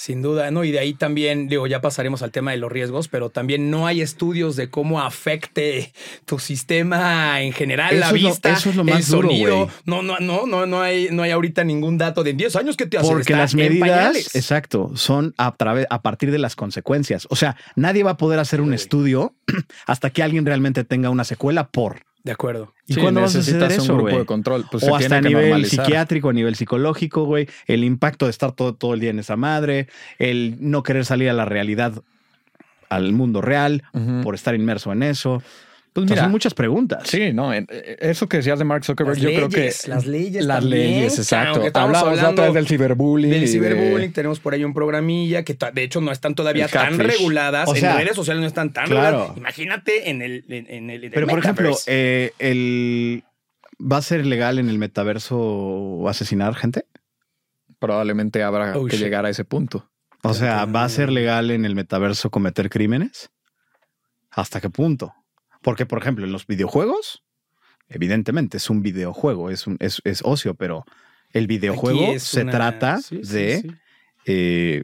[0.00, 0.62] Sin duda, ¿no?
[0.62, 3.88] Y de ahí también, digo, ya pasaremos al tema de los riesgos, pero también no
[3.88, 5.92] hay estudios de cómo afecte
[6.24, 9.28] tu sistema en general, la Eso es lo- vista, eso es lo el más duro,
[9.28, 9.56] sonido.
[9.56, 9.68] güey.
[9.86, 12.76] no, no, no, no, no hay, no hay ahorita ningún dato de en 10 años
[12.76, 17.26] que te hace Porque las medidas, exacto, son a, través, a partir de las consecuencias.
[17.30, 18.74] O sea, nadie va a poder hacer un Sí.
[18.76, 19.34] estudio
[19.86, 22.02] hasta que alguien realmente tenga una secuela por.
[22.28, 22.74] De acuerdo.
[22.86, 24.66] ¿Y Sí, cuándo va a necesitas eso, un grupo de control.
[24.70, 25.86] Pues se o hasta tiene a nivel normalizar.
[25.86, 27.48] psiquiátrico, a nivel psicológico, güey.
[27.66, 29.88] El impacto de estar todo, todo el día en esa madre,
[30.18, 32.02] el no querer salir a la realidad,
[32.90, 33.82] al mundo real,
[34.22, 35.42] por estar inmerso en eso.
[36.02, 37.02] Pues mira, son muchas preguntas.
[37.06, 39.50] Sí, no, en- eh, eso que decías de Mark Zuckerberg, Las yo leyes, creo
[39.84, 41.62] que las leyes las también, leyes, exacto.
[41.74, 43.30] hablando otra vez del ciberbullying.
[43.30, 46.98] Del de- ciberbullying tenemos por ahí un programilla que de hecho no están todavía tan
[46.98, 47.68] reguladas.
[47.68, 49.10] O sea, en redes sociales no están tan claro.
[49.18, 49.36] reguladas.
[49.38, 51.84] Imagínate en el, en, en el, en el Pero, por ejemplo, metaverse.
[51.88, 53.24] eh, el,
[53.80, 56.84] ¿va a ser legal en el metaverso asesinar gente?
[57.78, 59.04] Probablemente habrá Oh, que shit.
[59.04, 59.88] Llegar a ese punto.
[60.24, 63.30] O sea, ¿va a ser legal en el metaverso cometer crímenes?
[64.32, 65.14] ¿Hasta qué punto?
[65.62, 67.22] Porque, por ejemplo, en los videojuegos,
[67.88, 70.84] evidentemente es un videojuego, es, un, es, es ocio, pero
[71.32, 73.70] el videojuego se una- trata sí, de, sí.
[74.26, 74.82] eh,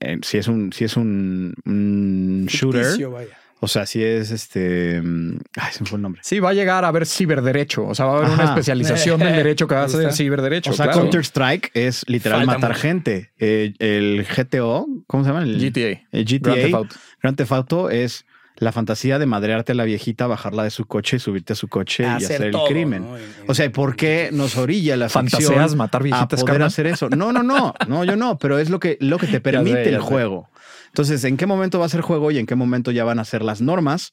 [0.00, 3.36] eh, si es un, si es un, un shooter, Ficticio, vaya.
[3.60, 6.20] o sea, si es este, mm, ay, se me fue el nombre.
[6.24, 7.86] Sí, va a llegar a haber ciberderecho.
[7.86, 10.70] O sea, va a haber una especialización del derecho que va a ser ciberderecho.
[10.70, 11.02] O sea, claro.
[11.02, 12.80] Counter Strike es literal Falta matar mucho.
[12.82, 13.30] gente.
[13.38, 15.42] Eh, el GTO, ¿cómo se llama?
[15.44, 16.02] El GTA.
[16.12, 16.96] el GTA, Grand Theft Auto.
[17.22, 18.24] Grand Theft Auto es
[18.58, 21.68] la fantasía de madrearte a la viejita, bajarla de su coche y subirte a su
[21.68, 23.06] coche y Hacer hacer todo, el crimen.
[23.46, 26.66] O sea, ¿por qué nos orilla la ficción Fantaseas matar a viejitas, poder carnal?
[26.66, 27.08] hacer eso?
[27.10, 29.88] No, no, no, no, yo no, pero es lo que, lo que te permite sé,
[29.90, 30.00] el sé.
[30.00, 30.48] juego.
[30.88, 33.24] Entonces, ¿en qué momento va a ser juego y en qué momento ya van a
[33.24, 34.10] ser las normas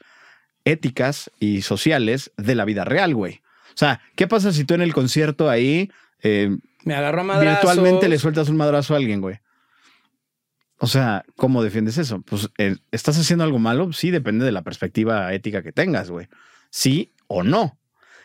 [0.63, 3.41] éticas y sociales de la vida real, güey?
[3.69, 5.91] O sea, ¿qué pasa si tú en el concierto ahí
[6.23, 7.61] eh, Me agarro a madrazos.
[7.71, 9.39] virtualmente le sueltas un madrazo a alguien, güey?
[10.77, 12.21] O sea, ¿cómo defiendes eso?
[12.21, 13.93] Pues, eh, ¿estás haciendo algo malo?
[13.93, 16.27] Sí, depende de la perspectiva ética que tengas, güey.
[16.69, 17.79] Sí o no.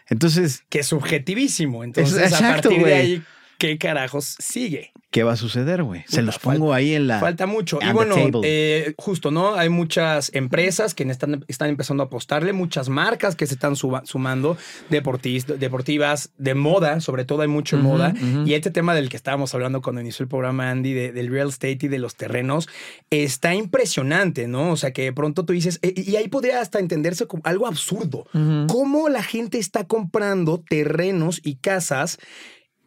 [0.08, 1.84] Entonces, Que es subjetivísimo.
[1.84, 3.22] Entonces, Es- a partir de ahí,
[3.58, 4.92] ¿qué carajos sigue?
[5.10, 6.04] ¿Qué va a suceder, güey?
[6.06, 7.18] Se los pongo ahí en la...
[7.18, 7.80] Falta mucho.
[7.82, 9.54] Y bueno, eh, justo, ¿no?
[9.54, 14.02] Hay muchas empresas que están, están empezando a apostarle, muchas marcas que se están suba-
[14.04, 14.56] sumando,
[14.88, 18.14] deportis- deportivas, de moda, sobre todo hay mucho Ujú, moda.
[18.44, 21.48] Y este tema del que estábamos hablando cuando inició el programa, Andy, de- del real
[21.48, 22.68] estate y de los terrenos,
[23.10, 24.70] está impresionante, ¿no?
[24.70, 27.66] O sea, que de pronto tú dices, eh, y ahí podría hasta entenderse como algo
[27.66, 28.26] absurdo.
[28.68, 32.18] ¿Cómo la gente está comprando terrenos y casas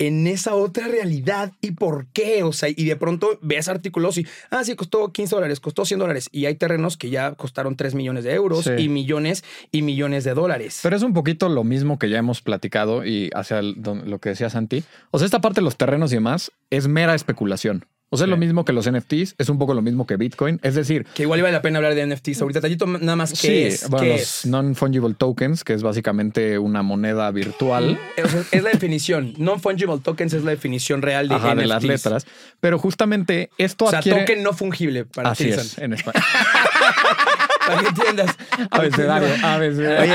[0.07, 2.43] en esa otra realidad y por qué.
[2.43, 5.99] O sea, y de pronto ves artículos y, ah, sí, costó 15 dólares, costó 100
[5.99, 6.29] dólares.
[6.31, 8.71] Y hay terrenos que ya costaron 3 millones de euros Sí.
[8.83, 10.79] y millones y millones de dólares.
[10.83, 14.29] Pero es un poquito lo mismo que ya hemos platicado y hacia el- lo que
[14.29, 14.83] decía Santi.
[15.11, 17.85] O sea, esta parte de los terrenos y demás es mera especulación.
[18.13, 20.59] O sea, es lo mismo que los NFTs, es un poco lo mismo que Bitcoin.
[20.61, 22.61] Es decir, que igual vale la pena hablar de NFTs ahorita.
[22.61, 23.89] Tallito, nada más, ¿qué sí, es?
[23.89, 24.45] bueno, ¿Qué los es?
[24.45, 27.99] non-fungible tokens, que es básicamente una moneda virtual.
[28.23, 29.33] O sea, es la definición.
[29.39, 31.59] Non-fungible tokens es la definición real de Ajá, NFTs.
[31.61, 32.27] de las letras.
[32.59, 34.19] Pero justamente esto O sea, adquiere...
[34.19, 36.23] token no fungible para Así es, en español.
[37.67, 38.35] Para que entiendas.
[38.71, 40.13] Abecedario, abecedario.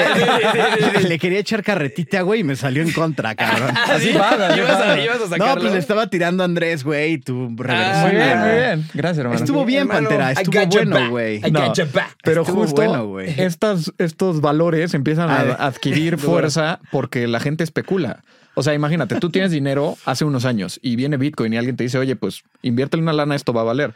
[0.99, 3.77] Oye, le quería echar carretita, güey, y me salió en contra, cabrón.
[3.77, 5.37] Así pasa, así ibas a, pasa.
[5.39, 8.89] No, pues le estaba tirando a Andrés, güey, y tú reversible, Muy bien, muy bien.
[8.95, 9.41] Gracias, hermano.
[9.41, 11.37] Estuvo bien, Hermano, Pantera, estuvo bueno, güey.
[11.37, 11.67] I No.
[11.67, 12.17] got your back.
[12.23, 13.35] Pero Estuvo justo bueno, güey.
[13.41, 18.23] estas, estos valores empiezan a adquirir fuerza porque la gente especula.
[18.55, 21.85] O sea, imagínate, tú tienes dinero hace unos años y viene Bitcoin y alguien te
[21.85, 23.95] dice, oye, pues inviértele una lana, esto va a valer.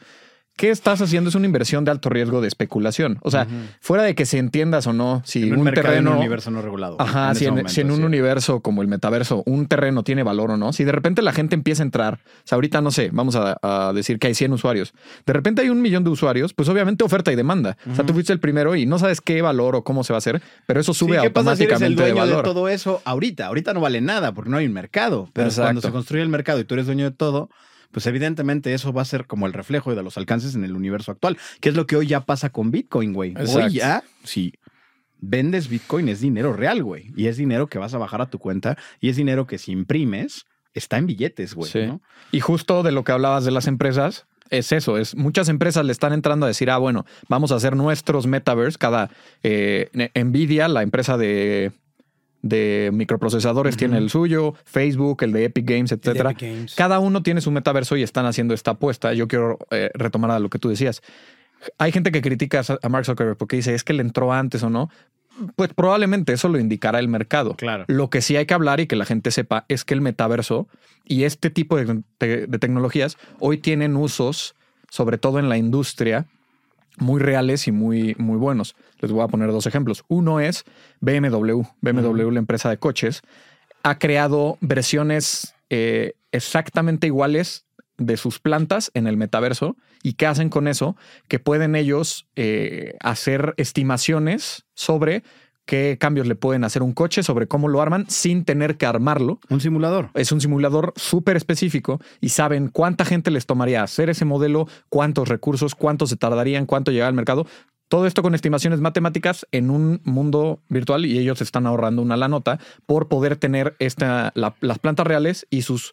[0.57, 1.31] ¿Qué estás haciendo?
[1.31, 3.19] Es una inversión de alto riesgo de especulación.
[3.23, 3.47] O sea,
[3.81, 6.11] fuera de que se entiendas o no, si En un, un, mercado, en terreno.
[6.13, 6.97] un universo no regulado.
[7.01, 10.23] Ajá, en si en, momento, si en un universo como el metaverso un terreno tiene
[10.23, 12.91] valor o no, si de repente la gente empieza a entrar, o sea, ahorita no
[12.91, 14.93] sé, vamos a, a decir que hay 100 usuarios,
[15.27, 17.77] de repente hay un millón de usuarios, pues obviamente oferta y demanda.
[17.91, 20.19] O sea, tú fuiste el primero y no sabes qué valor o cómo se va
[20.19, 22.33] a hacer, pero eso sube Sí, ¿qué pasa si eres el automáticamente de dueño de,
[22.33, 22.45] valor.
[22.45, 23.47] todo eso ahorita?
[23.47, 25.29] Ahorita no vale nada porque no hay un mercado.
[25.33, 25.67] Pero Exacto.
[25.67, 27.49] cuando se construye el mercado y tú eres dueño de todo,
[27.93, 31.13] pues evidentemente eso va a ser como el reflejo de los alcances en el universo
[31.13, 33.35] actual, que es lo que hoy ya pasa con Bitcoin, güey.
[33.37, 34.55] Hoy ya, si
[35.21, 37.13] vendes Bitcoin es dinero real, güey.
[37.17, 39.73] Y es dinero que vas a bajar a tu cuenta y es dinero que si
[39.73, 41.71] imprimes está en billetes, güey.
[41.71, 41.87] Sí.
[41.87, 42.03] ¿no?
[42.33, 45.93] Y justo de lo que hablabas de las empresas, es eso, es muchas empresas le
[45.93, 49.11] están entrando a decir, ah, bueno, vamos a hacer nuestros metaverse, cada
[49.43, 51.73] eh, Nvidia, la empresa de,
[52.43, 56.31] de microprocesadores tiene el suyo, Facebook, el de Epic Games, etcétera.
[56.77, 59.13] Cada uno tiene su metaverso y están haciendo esta apuesta.
[59.15, 61.03] Yo quiero eh, retomar a lo que tú decías.
[61.79, 64.71] Hay gente que critica a Mark Zuckerberg porque dice, es que le entró antes o
[64.71, 64.91] no.
[65.57, 67.55] Pues probablemente eso lo indicará el mercado.
[67.55, 67.85] Claro.
[67.89, 70.69] Lo que sí hay que hablar y que la gente sepa es que el metaverso
[71.05, 74.55] y este tipo de, te- de tecnologías hoy tienen usos,
[74.91, 76.27] sobre todo en la industria,
[76.99, 78.75] muy reales y muy, muy buenos.
[79.01, 80.05] Les voy a poner dos ejemplos.
[80.09, 80.65] Uno es
[81.01, 81.63] BMW.
[81.81, 83.23] BMW, la empresa de coches,
[83.83, 87.65] ha creado versiones eh, exactamente iguales
[87.99, 89.77] de sus plantas en el metaverso.
[90.03, 90.97] ¿Y qué hacen con eso?
[91.29, 95.23] Que pueden ellos eh, hacer estimaciones sobre
[95.65, 99.41] qué cambios le pueden hacer un coche, sobre cómo lo arman sin tener que armarlo.
[99.49, 100.11] Un simulador.
[100.15, 105.29] Es un simulador súper específico y saben cuánta gente les tomaría hacer ese modelo, cuántos
[105.29, 107.47] recursos, cuánto se tardarían, cuánto llegar al mercado.
[107.89, 112.27] Todo esto con estimaciones matemáticas en un mundo virtual y ellos están ahorrando una la
[112.29, 115.93] nota por poder tener esta, la- las plantas reales y sus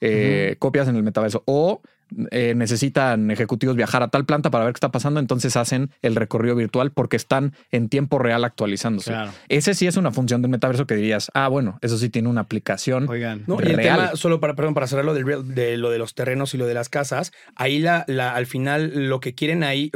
[0.00, 1.42] eh, copias en el metaverso.
[1.46, 1.82] O
[2.30, 6.16] eh, necesitan ejecutivos viajar a tal planta para ver qué está pasando, entonces hacen el
[6.16, 9.10] recorrido virtual porque están en tiempo real actualizándose.
[9.10, 9.32] Claro.
[9.48, 12.42] Ese sí es una función del metaverso que dirías, ah, bueno, eso sí tiene una
[12.42, 13.08] aplicación.
[13.08, 13.44] Oigan.
[13.46, 15.98] No, y el tema, solo para, perdón, para cerrar lo, del real- de lo de
[15.98, 19.62] los terrenos y lo de las casas, ahí la, la- al final lo que quieren
[19.64, 19.90] ahí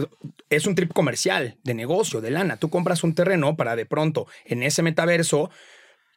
[0.51, 2.57] es un trip comercial, de negocio, de lana.
[2.57, 5.51] Tú compras un terreno para de pronto en ese metaverso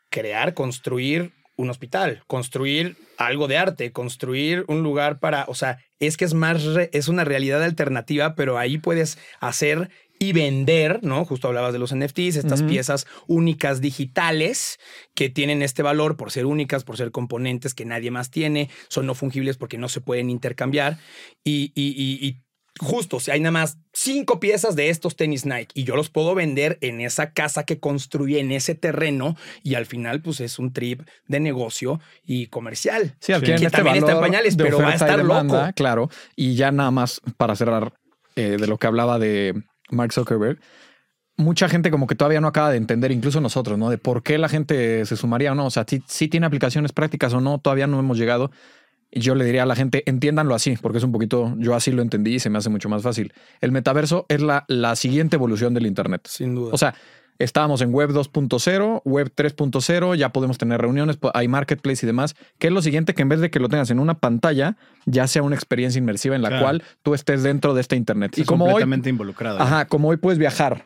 [0.10, 6.17] crear, construir un hospital, construir algo de arte, construir un lugar para, o sea, es
[6.17, 11.25] que es más, re- es una realidad alternativa, pero ahí puedes hacer y vender, ¿no?
[11.25, 14.79] Justo hablabas de los NFTs, estas piezas únicas digitales
[15.13, 19.05] que tienen este valor por ser únicas, por ser componentes que nadie más tiene, son
[19.05, 20.97] no fungibles porque no se pueden intercambiar
[21.43, 22.41] y, y- y- y
[22.79, 26.35] justo, si hay nada más cinco piezas de estos tenis Nike y yo los puedo
[26.35, 30.73] vender en esa casa que construí, en ese terreno y al final pues es un
[30.73, 33.15] trip de negocio y comercial.
[33.19, 35.73] Sí, adquieren que este también está en pañales, pero va a estar demanda, loco.
[35.75, 36.09] Claro.
[36.35, 37.93] Y ya nada más para cerrar
[38.35, 40.59] eh, de lo que hablaba de Mark Zuckerberg.
[41.37, 43.89] Mucha gente como que todavía no acaba de entender, incluso nosotros, ¿no?
[43.89, 45.67] De por qué la gente se sumaría o no.
[45.67, 48.51] O sea, si, si tiene aplicaciones prácticas o no, todavía no hemos llegado.
[49.12, 51.91] Y yo le diría a la gente, entiéndanlo así, porque es un poquito, yo así
[51.91, 53.34] lo entendí y se me hace mucho más fácil.
[53.62, 56.28] El metaverso es la, la siguiente evolución del Internet.
[56.28, 56.72] Sin duda.
[56.74, 56.93] O sea,
[57.39, 62.36] estábamos en web 2.0, web 3.0, ya podemos tener reuniones, hay marketplace y demás.
[62.60, 63.13] ¿Qué es lo siguiente?
[63.13, 66.36] Que en vez de que lo tengas en una pantalla, ya sea una experiencia inmersiva
[66.36, 66.63] en la Claro.
[66.65, 68.38] cual tú estés dentro de este internet.
[68.38, 69.60] y como hoy, completamente involucrado.
[69.62, 70.84] ajá, como hoy puedes viajar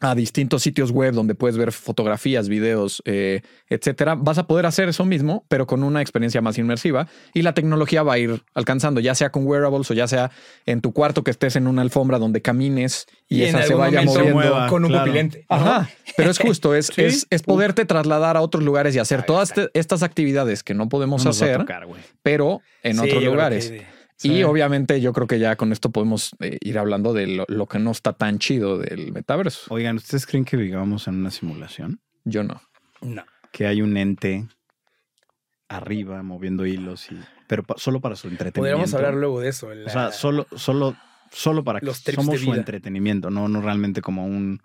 [0.00, 4.90] a distintos sitios web donde puedes ver fotografías, videos, eh, etcétera, vas a poder hacer
[4.90, 9.00] eso mismo, pero con una experiencia más inmersiva y la tecnología va a ir alcanzando,
[9.00, 10.30] ya sea con wearables o ya sea
[10.66, 14.34] en tu cuarto que estés en una alfombra donde camines y, esa se vaya moviendo.
[14.34, 15.06] mueva, con un claro.
[15.06, 15.46] pupilente.
[15.48, 17.02] Ajá, pero es justo, es, Sí.
[17.02, 20.90] es, es poderte trasladar a otros lugares y hacer todas te- estas actividades que no
[20.90, 21.86] podemos No hacer, tocar,
[22.22, 23.70] pero en Sí, otros lugares.
[23.70, 27.44] que- Y obviamente yo creo que ya con esto podemos eh, ir hablando de lo,
[27.48, 29.72] lo que no está tan chido del metaverso.
[29.74, 32.00] Oigan, ¿ustedes creen que vivamos en una simulación?
[32.24, 32.60] Yo no.
[33.02, 33.24] No.
[33.52, 34.46] Que hay un ente
[35.68, 38.60] arriba moviendo hilos y pero pa- solo para su entretenimiento.
[38.60, 39.68] Podríamos hablar luego de eso.
[39.68, 40.96] O sea, solo, solo,
[41.30, 44.60] solo para que Los trips somos su entretenimiento, no, no realmente como un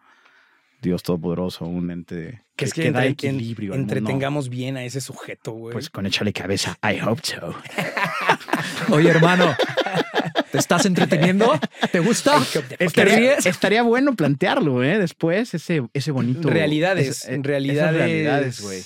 [0.81, 3.73] Dios todopoderoso, un ente que es que, da equilibrio.
[3.73, 3.93] al mundo.
[3.93, 5.73] entretengamos bien a ese sujeto, güey.
[5.73, 7.55] Pues con échale cabeza, I hope so.
[8.93, 9.55] Oye, hermano,
[10.51, 11.51] ¿te estás entreteniendo?
[11.91, 12.33] ¿Te gusta?
[12.77, 13.45] ¿Te Estaría, ríes?
[13.45, 14.97] estaría bueno plantearlo, ¿eh?
[14.99, 16.49] Después, ese, ese bonito.
[16.49, 17.93] Realidades, ese- en esas realidades.
[17.95, 18.81] realidades, güey.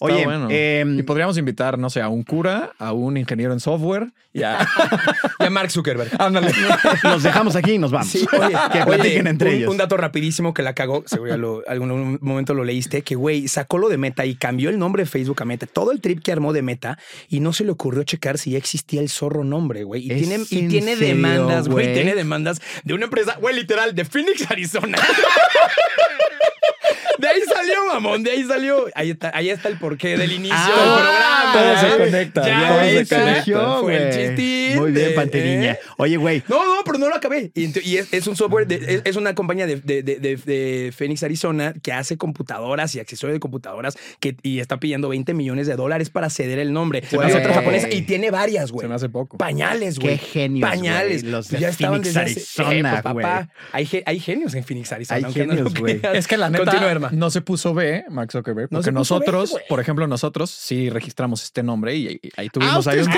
[0.00, 0.48] Oye, bueno.
[0.50, 4.42] em, y podríamos invitar, no sé, a un cura, a un ingeniero en software y
[4.42, 4.66] a...
[5.40, 6.10] Y a Mark Zuckerberg.
[6.20, 6.52] Ándale.
[7.02, 8.08] los dejamos aquí y nos vamos.
[8.08, 9.70] Sí, oye, que oye, platiquen entre un, ellos.
[9.70, 13.78] un dato rapidísimo que la cagó, seguro lo, algún momento lo leíste, que güey, sacó
[13.78, 15.66] lo de Meta y cambió el nombre de Facebook a Meta.
[15.66, 16.98] Todo el trip que armó de Meta
[17.30, 20.06] y no se le ocurrió checar si ya existía el zorro nombre, güey.
[20.06, 21.92] Y ¿Es tiene, y en tiene serio, demandas, güey.
[21.94, 24.98] Tiene demandas de una empresa, güey, literal, de Phoenix, Arizona.
[27.18, 28.86] De ahí salió, mamón, de ahí salió.
[28.94, 31.52] Ahí está, ahí está el porqué del inicio Ah, del programa.
[31.52, 31.98] todo se ¿eh?
[32.06, 33.80] conecta, Ya todo se conecta.
[33.80, 34.26] Fue el güey.
[34.26, 34.76] chistín.
[34.78, 35.72] Muy bien, Panteriña.
[35.72, 35.80] ¿eh?
[35.98, 37.50] Oye, güey, No, no, pero no lo acabé.
[37.54, 40.92] Y, es, es un software, de- es, es una compañía de, de- de- de- de
[40.96, 45.66] Phoenix, Arizona, que hace computadoras y accesorios de computadoras que, y está pidiendo 20 millones
[45.66, 47.02] de dólares para ceder el nombre.
[47.12, 48.84] me Y hace otra japonesa, y tiene varias, güey.
[48.84, 49.38] Se me hace poco.
[49.38, 50.18] Pañales, Qué güey.
[50.18, 51.22] genios, Pañales.
[51.24, 54.20] los Pues de ya estaban Phoenix, desde hace- Arizona, Eh, pues, papá, hay, ge- hay
[54.20, 55.26] genios en Phoenix, Arizona.
[55.28, 56.00] Hay genios, güey.
[56.14, 59.56] Es que la neta Continúa, no se puso B, Mark Zuckerberg, porque se B, nosotros,
[59.68, 63.12] por ejemplo, nosotros sí registramos este nombre y, y ahí Ah, tuvimos ahí ustedes un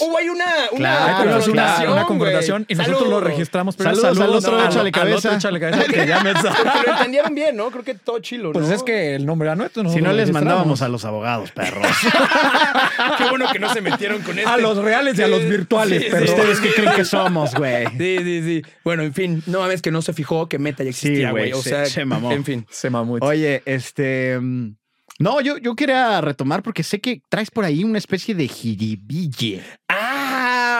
[0.00, 3.30] Hubo ahí una, una Claro, Ahí una, una confrontación y nosotros lo Saludos.
[3.32, 3.76] registramos.
[3.76, 5.16] Pero Saludos al otro, no, échale al cabeza.
[5.18, 7.70] otro, échale cabeza, que ya me Porque lo entendieron bien, ¿no?
[7.70, 8.74] Creo que todo chilo, Pues ¿no?
[8.74, 9.82] es que el nombre era nuestro.
[9.82, 11.86] si nosotros no les mandábamos a los abogados, perros.
[13.18, 14.48] Qué bueno que no se metieron con este.
[14.50, 16.64] A los reales y a los virtuales, Sí, pero sí, ¿Ustedes sí.
[16.64, 17.86] qué creen que somos, güey?
[17.98, 18.62] Sí, sí, sí.
[18.84, 21.52] Bueno, en fin, no mames que no se fijó que Meta ya existía, güey.
[21.52, 22.32] o se- sea, se mamó.
[22.32, 22.66] en fin.
[22.70, 23.18] Se mamó.
[23.20, 24.38] Oye, este.
[24.40, 24.74] mm,
[25.20, 29.62] No, yo, yo quería retomar porque sé que traes por ahí una especie de jiribille.
[29.88, 29.97] Ah,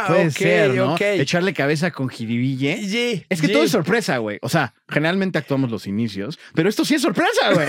[0.09, 0.97] Puede ser, ¿no?
[0.99, 2.87] Echarle cabeza con jiribille.
[2.87, 4.39] Ye, Es que todo es sorpresa, güey.
[4.43, 7.69] O sea, generalmente actuamos los inicios, pero esto sí es sorpresa, güey.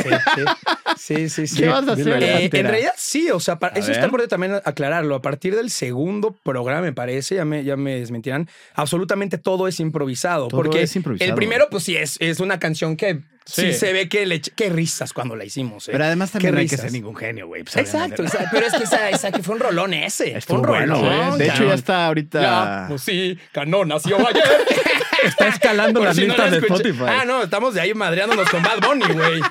[0.98, 1.62] Sí, sí, sí.
[1.62, 2.24] ¿Qué vas a hacer?
[2.24, 3.92] Eh, en realidad sí, o sea, eso ver.
[3.92, 5.16] está importante también aclararlo.
[5.16, 9.80] A partir del segundo programa, me parece, ya me, ya me desmentirán, absolutamente todo es
[9.80, 10.48] improvisado.
[10.48, 11.30] Todo porque es improvisado.
[11.30, 13.74] el primero, pues sí, es, es una canción que sí, Sí.
[13.74, 14.42] se ve que le...
[14.42, 15.88] Qué risas cuando la hicimos.
[15.88, 15.92] ¿eh?
[15.92, 17.64] Pero además también Qué no hay que ser ningún genio, güey.
[17.64, 20.38] Pues, Exacto, pero es que esa, esa que fue un rolón ese.
[20.38, 21.38] Estuvo fue un bueno, rolón.
[21.38, 22.42] De hecho, ya está ahorita.
[22.42, 24.44] Ya, pues sí, Cano nació ayer.
[25.24, 26.66] Está escalando las si no listas la de.
[26.66, 27.04] Spotify.
[27.06, 29.42] Ah, no, estamos de ahí madreándonos con Bad Bunny, güey.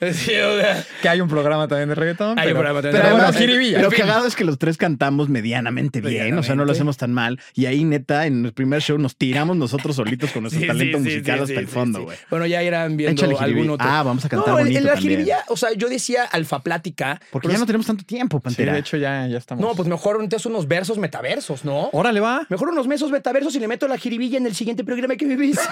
[0.12, 2.38] Sí, o sea, Que hay un programa también de reggaetón.
[2.38, 3.48] Hay pero, un programa también pero de bueno, reggaetón.
[3.48, 3.78] jiribilla.
[3.80, 4.00] Lo En fin.
[4.00, 7.40] cagado es que los tres cantamos medianamente bien, o sea, no lo hacemos tan mal.
[7.54, 10.98] Y ahí, neta, en el primer show nos tiramos nosotros solitos con nuestro sí, talento
[10.98, 12.04] sí, musical sí, hasta sí, el fondo, sí.
[12.06, 12.18] güey.
[12.30, 13.86] Bueno, ya irán viendo Échale algún otro.
[13.88, 15.10] Ah, vamos a cantar no, el- bonito el- la también.
[15.10, 17.20] jiribilla, o sea, yo decía alfa plática.
[17.30, 18.72] Porque pero ya no tenemos tanto tiempo, Sí, Pantera.
[18.74, 19.62] de hecho ya, ya estamos.
[19.64, 21.90] No, pues mejor entonces unos versos metaversos, ¿no?
[21.92, 22.46] Órale, va.
[22.48, 25.58] Mejor unos mesos metaversos y le meto la jiribilla en el siguiente programa que vivís.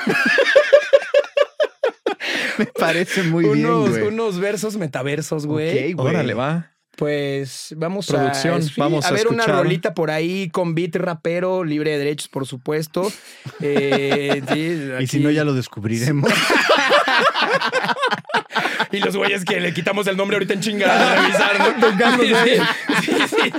[2.58, 4.14] me parece muy unos, bien, güey.
[4.14, 5.92] unos versos metaversos, güey.
[5.92, 6.14] Ok, güey.
[6.14, 6.72] Órale, va.
[6.96, 11.62] Pues vamos Producción, a, sí, vamos a ver una rolita por ahí con beat rapero,
[11.62, 13.10] libre de derechos, por supuesto.
[13.60, 16.30] Eh, sí, Y si no, ya lo descubriremos.
[18.92, 21.86] Y los güeyes que le quitamos el nombre ahorita en chingada a revisar, ¿no?
[21.90, 22.60] Vengándose.
[23.02, 23.52] Sí, sí, sí.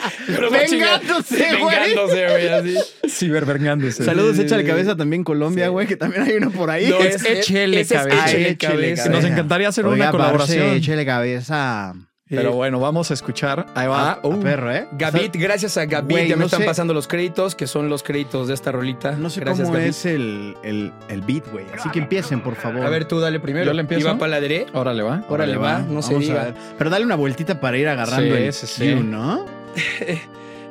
[0.51, 1.75] Vengándose, Sí, güey.
[1.79, 2.77] Vengándose, güey, así.
[3.09, 4.03] Cibervergándose.
[4.03, 6.89] Saludos, échale cabeza también Colombia, güey, que también hay uno por ahí.
[6.89, 9.09] No, Es échele ese es cabeza.
[9.09, 10.59] Nos encantaría hacer Oiga, una colaboración.
[10.59, 11.93] parce, échale cabeza.
[12.29, 13.67] Pero bueno, vamos a escuchar.
[13.73, 14.11] Ahí va.
[14.11, 14.87] Ah, a perro, ¿eh?
[14.91, 17.87] Gabit, gracias a Gabit, Güey, ya me no están sé- pasando los créditos, que son
[17.89, 19.13] los créditos de esta rolita.
[19.13, 19.89] No sé gracias, cómo Gabit.
[19.91, 21.65] es el, el, el beat, güey.
[21.77, 22.85] Así que empiecen, por favor.
[22.85, 23.65] A ver, tú dale primero.
[23.65, 24.01] ¿Yo le empiezo?
[24.07, 24.65] Y va para la dere.
[24.73, 25.23] Órale, va.
[25.29, 26.53] Órale, va, no se Vamos a diga.
[26.77, 28.91] Pero dale una vueltita para ir agarrando Sí, el sí, sí.
[28.93, 29.45] cue, ¿no?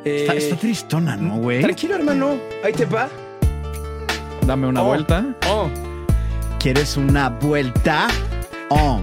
[0.09, 1.63] Eh, Está, está tristona, ¿no, güey?
[1.63, 2.37] Tranquilo, hermano.
[2.63, 3.09] Ahí te va.
[4.47, 4.87] Dame una Oh.
[4.87, 5.25] vuelta.
[5.49, 5.69] Oh,
[6.61, 8.07] ¿Quieres una vuelta?
[8.69, 9.01] Oh,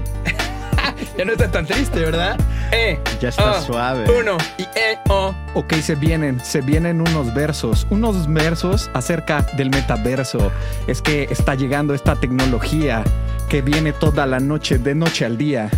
[1.18, 2.40] ya no está tan triste, ¿verdad?
[2.72, 3.00] Eh.
[3.20, 4.06] ya está suave.
[4.10, 4.38] Uno.
[4.58, 5.34] Y eh, oh.
[5.54, 10.52] Ok, se vienen, se vienen unos versos, unos versos acerca del metaverso.
[10.88, 13.04] Es que está llegando esta tecnología
[13.50, 15.70] que viene toda la noche, de noche al día.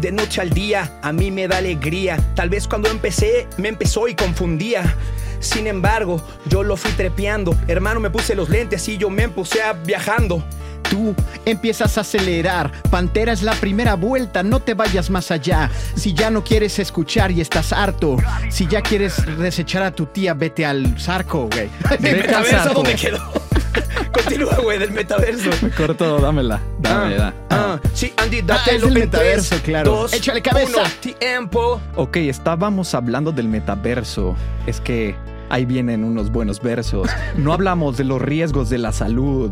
[0.00, 2.18] De noche al día, a mí me da alegría.
[2.34, 4.96] Tal vez cuando empecé, me empezó y confundía.
[5.40, 7.56] Sin embargo, yo lo fui trepeando.
[7.66, 10.42] Hermano, me puse los lentes y yo me puse a viajando.
[10.88, 11.14] Tú
[11.44, 12.70] empiezas a acelerar.
[12.90, 15.70] Pantera es la primera vuelta, no te vayas más allá.
[15.96, 18.18] Si ya no quieres escuchar y estás harto,
[18.50, 21.70] si ya quieres desechar a tu tía, vete al zarco, güey.
[21.90, 23.42] ¿El Vete al dónde quedó?
[24.12, 25.50] Continúa, güey, del metaverso.
[25.76, 26.60] Corto, dámela.
[26.80, 27.34] Dámela.
[27.50, 29.90] Ah, sí, Andy, date Ah, el metaverso, claro.
[29.92, 30.78] Dos, Échale cabeza.
[30.80, 31.80] uno, tiempo.
[31.96, 34.36] Ok, estábamos hablando del metaverso.
[34.66, 35.14] Es que
[35.48, 37.08] ahí vienen unos buenos versos.
[37.36, 39.50] No hablamos de los riesgos de la salud,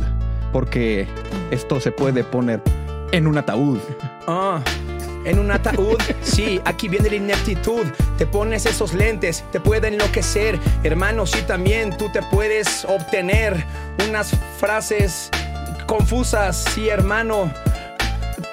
[0.53, 1.07] porque
[1.51, 2.61] esto se puede poner
[3.13, 3.79] en un ataúd.
[4.27, 4.61] Ah,
[5.25, 7.87] en un ataúd, sí, aquí viene la ineptitud.
[8.19, 10.59] Te pones esos lentes, te puede enloquecer.
[10.83, 13.65] Hermano, sí, también tú te puedes obtener
[14.09, 15.31] unas frases
[15.87, 16.65] confusas.
[16.75, 17.53] Sí, hermano.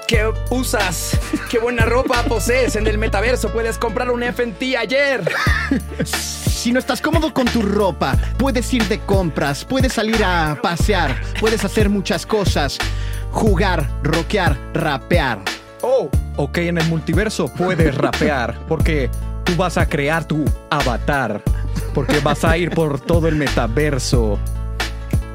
[0.08, 1.20] ¿Qué usas?
[1.50, 3.52] ¿Qué buena ropa posees en el metaverso?
[3.52, 5.22] Puedes comprar un FNT ayer.
[6.06, 11.22] Si no estás cómodo con tu ropa, puedes ir de compras, puedes salir a pasear,
[11.40, 12.78] puedes hacer muchas cosas.
[13.32, 15.40] Jugar, rockear, rapear.
[15.82, 16.10] Oh,
[16.40, 19.10] Ok, en el multiverso puedes rapear, porque
[19.44, 21.42] tú vas a crear tu avatar,
[21.96, 24.38] porque vas a ir por todo el metaverso.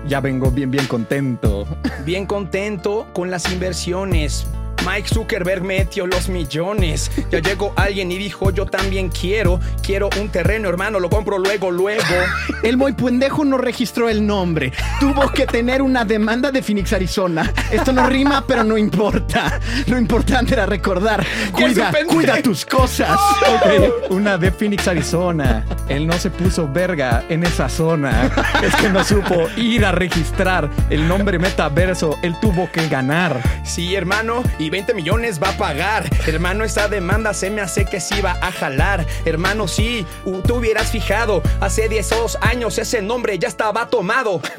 [0.06, 1.66] Ya vengo bien, bien contento.
[2.04, 4.46] bien contento con las inversiones.
[4.86, 7.10] Mike Zuckerberg metió los millones.
[7.30, 9.60] Ya llegó alguien y dijo, yo también quiero.
[9.82, 12.02] Quiero un terreno, hermano, lo compro luego, luego.
[12.62, 14.72] El muy pendejo no registró el nombre.
[15.00, 17.52] Tuvo que tener una demanda de Phoenix, Arizona.
[17.70, 19.60] Esto no rima, pero no importa.
[19.86, 21.24] Lo importante era recordar.
[21.56, 23.18] ¿Qué es Cuida, tus cosas.
[23.48, 25.64] Ok, una de Phoenix, Arizona.
[25.88, 28.30] Él no se puso verga en esa zona.
[28.62, 32.16] Es que no supo ir a registrar el nombre metaverso.
[32.22, 33.40] Él tuvo que ganar.
[33.64, 36.08] Sí, hermano, y 20 millones va a pagar.
[36.26, 39.06] Hermano, esa demanda se me hace que sí va a jalar.
[39.26, 40.06] Hermano, sí,
[40.46, 41.42] tú hubieras fijado.
[41.60, 44.40] Hace 10 años ese nombre ya estaba tomado.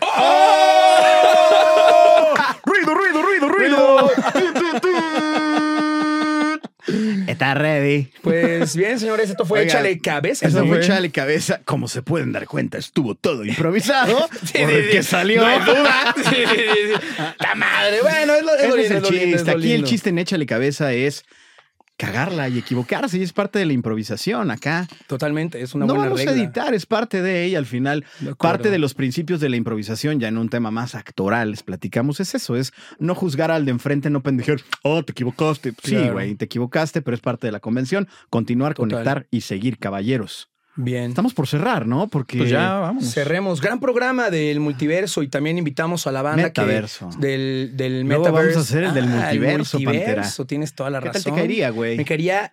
[2.64, 4.10] Ruido, ruido, ruido, ruido.
[7.26, 8.08] Está ready.
[8.22, 10.46] Pues bien, señores, esto fue Oigan, Échale Cabeza.
[10.46, 10.78] Eso fue.
[10.78, 11.60] Échale cabeza.
[11.64, 14.28] Como se pueden dar cuenta, estuvo todo improvisado.
[14.44, 15.42] Sí, porque sí, salió.
[15.42, 16.14] No hay duda.
[16.30, 17.22] Sí, sí, sí, sí.
[17.38, 18.00] ¡Ta madre!
[18.02, 19.52] Bueno, es lo, es lo es lindo, el es lo lindo, es chiste.
[19.52, 21.24] lo Aquí el chiste en Échale cabeza es
[22.00, 23.18] cagarla y equivocarse.
[23.18, 24.88] Y es parte de la improvisación acá.
[25.06, 26.32] Totalmente, es una no buena vamos regla.
[26.32, 27.58] a editar, es parte de ella.
[27.58, 30.94] Al final, De parte de los principios de la improvisación, ya en un tema más
[30.94, 35.12] actoral, les platicamos, es eso, es no juzgar al de enfrente, no pendejear, oh, te
[35.12, 35.72] equivocaste.
[35.82, 36.14] Sí, Claro.
[36.14, 38.08] güey, te equivocaste, pero es parte de la convención.
[38.30, 38.90] Continuar, Total.
[38.90, 40.48] conectar y seguir, caballeros.
[40.82, 41.10] Bien.
[41.10, 42.08] Estamos por cerrar, ¿no?
[42.08, 43.12] Porque Pues ya vamos.
[43.12, 43.60] Cerremos.
[43.60, 47.10] Gran programa del multiverso y también invitamos a la banda Metaverso.
[47.10, 48.48] que del, del Luego metaverso.
[48.54, 50.28] vamos a hacer el del multiverso, Pantera.
[50.46, 51.34] Tienes toda la ¿qué tal razón.
[51.34, 51.96] te caería, güey?
[51.96, 52.50] Me caería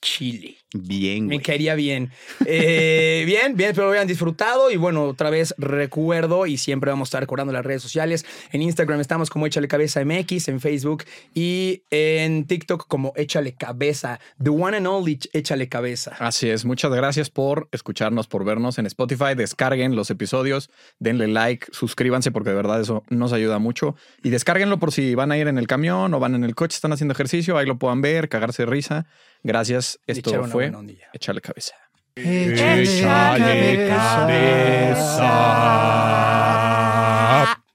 [0.00, 0.56] chile.
[0.72, 1.44] Bien, Me güey.
[1.44, 2.10] caería bien.
[2.46, 4.70] Eh, bien, bien, espero lo hayan disfrutado.
[4.70, 8.24] Y bueno, otra vez recuerdo y siempre vamos a estar recordando las redes sociales.
[8.52, 14.20] En Instagram estamos como Échale Cabeza MX, en Facebook y en TikTok como Échale Cabeza.
[14.42, 16.14] The one and only Échale Cabeza.
[16.20, 19.34] Así es, muchas gracias por escucharnos, por vernos en Spotify.
[19.36, 20.70] Descarguen los episodios,
[21.00, 23.96] denle like, suscríbanse porque de verdad eso nos ayuda mucho.
[24.22, 26.76] Y descárguenlo por si van a ir en el camión o van en el coche,
[26.76, 29.06] están haciendo ejercicio, ahí lo puedan ver, cagarse de risa.
[29.42, 30.72] Gracias, esto echar fue.
[31.12, 31.74] Echarle cabeza.
[32.14, 35.20] Échale cabeza.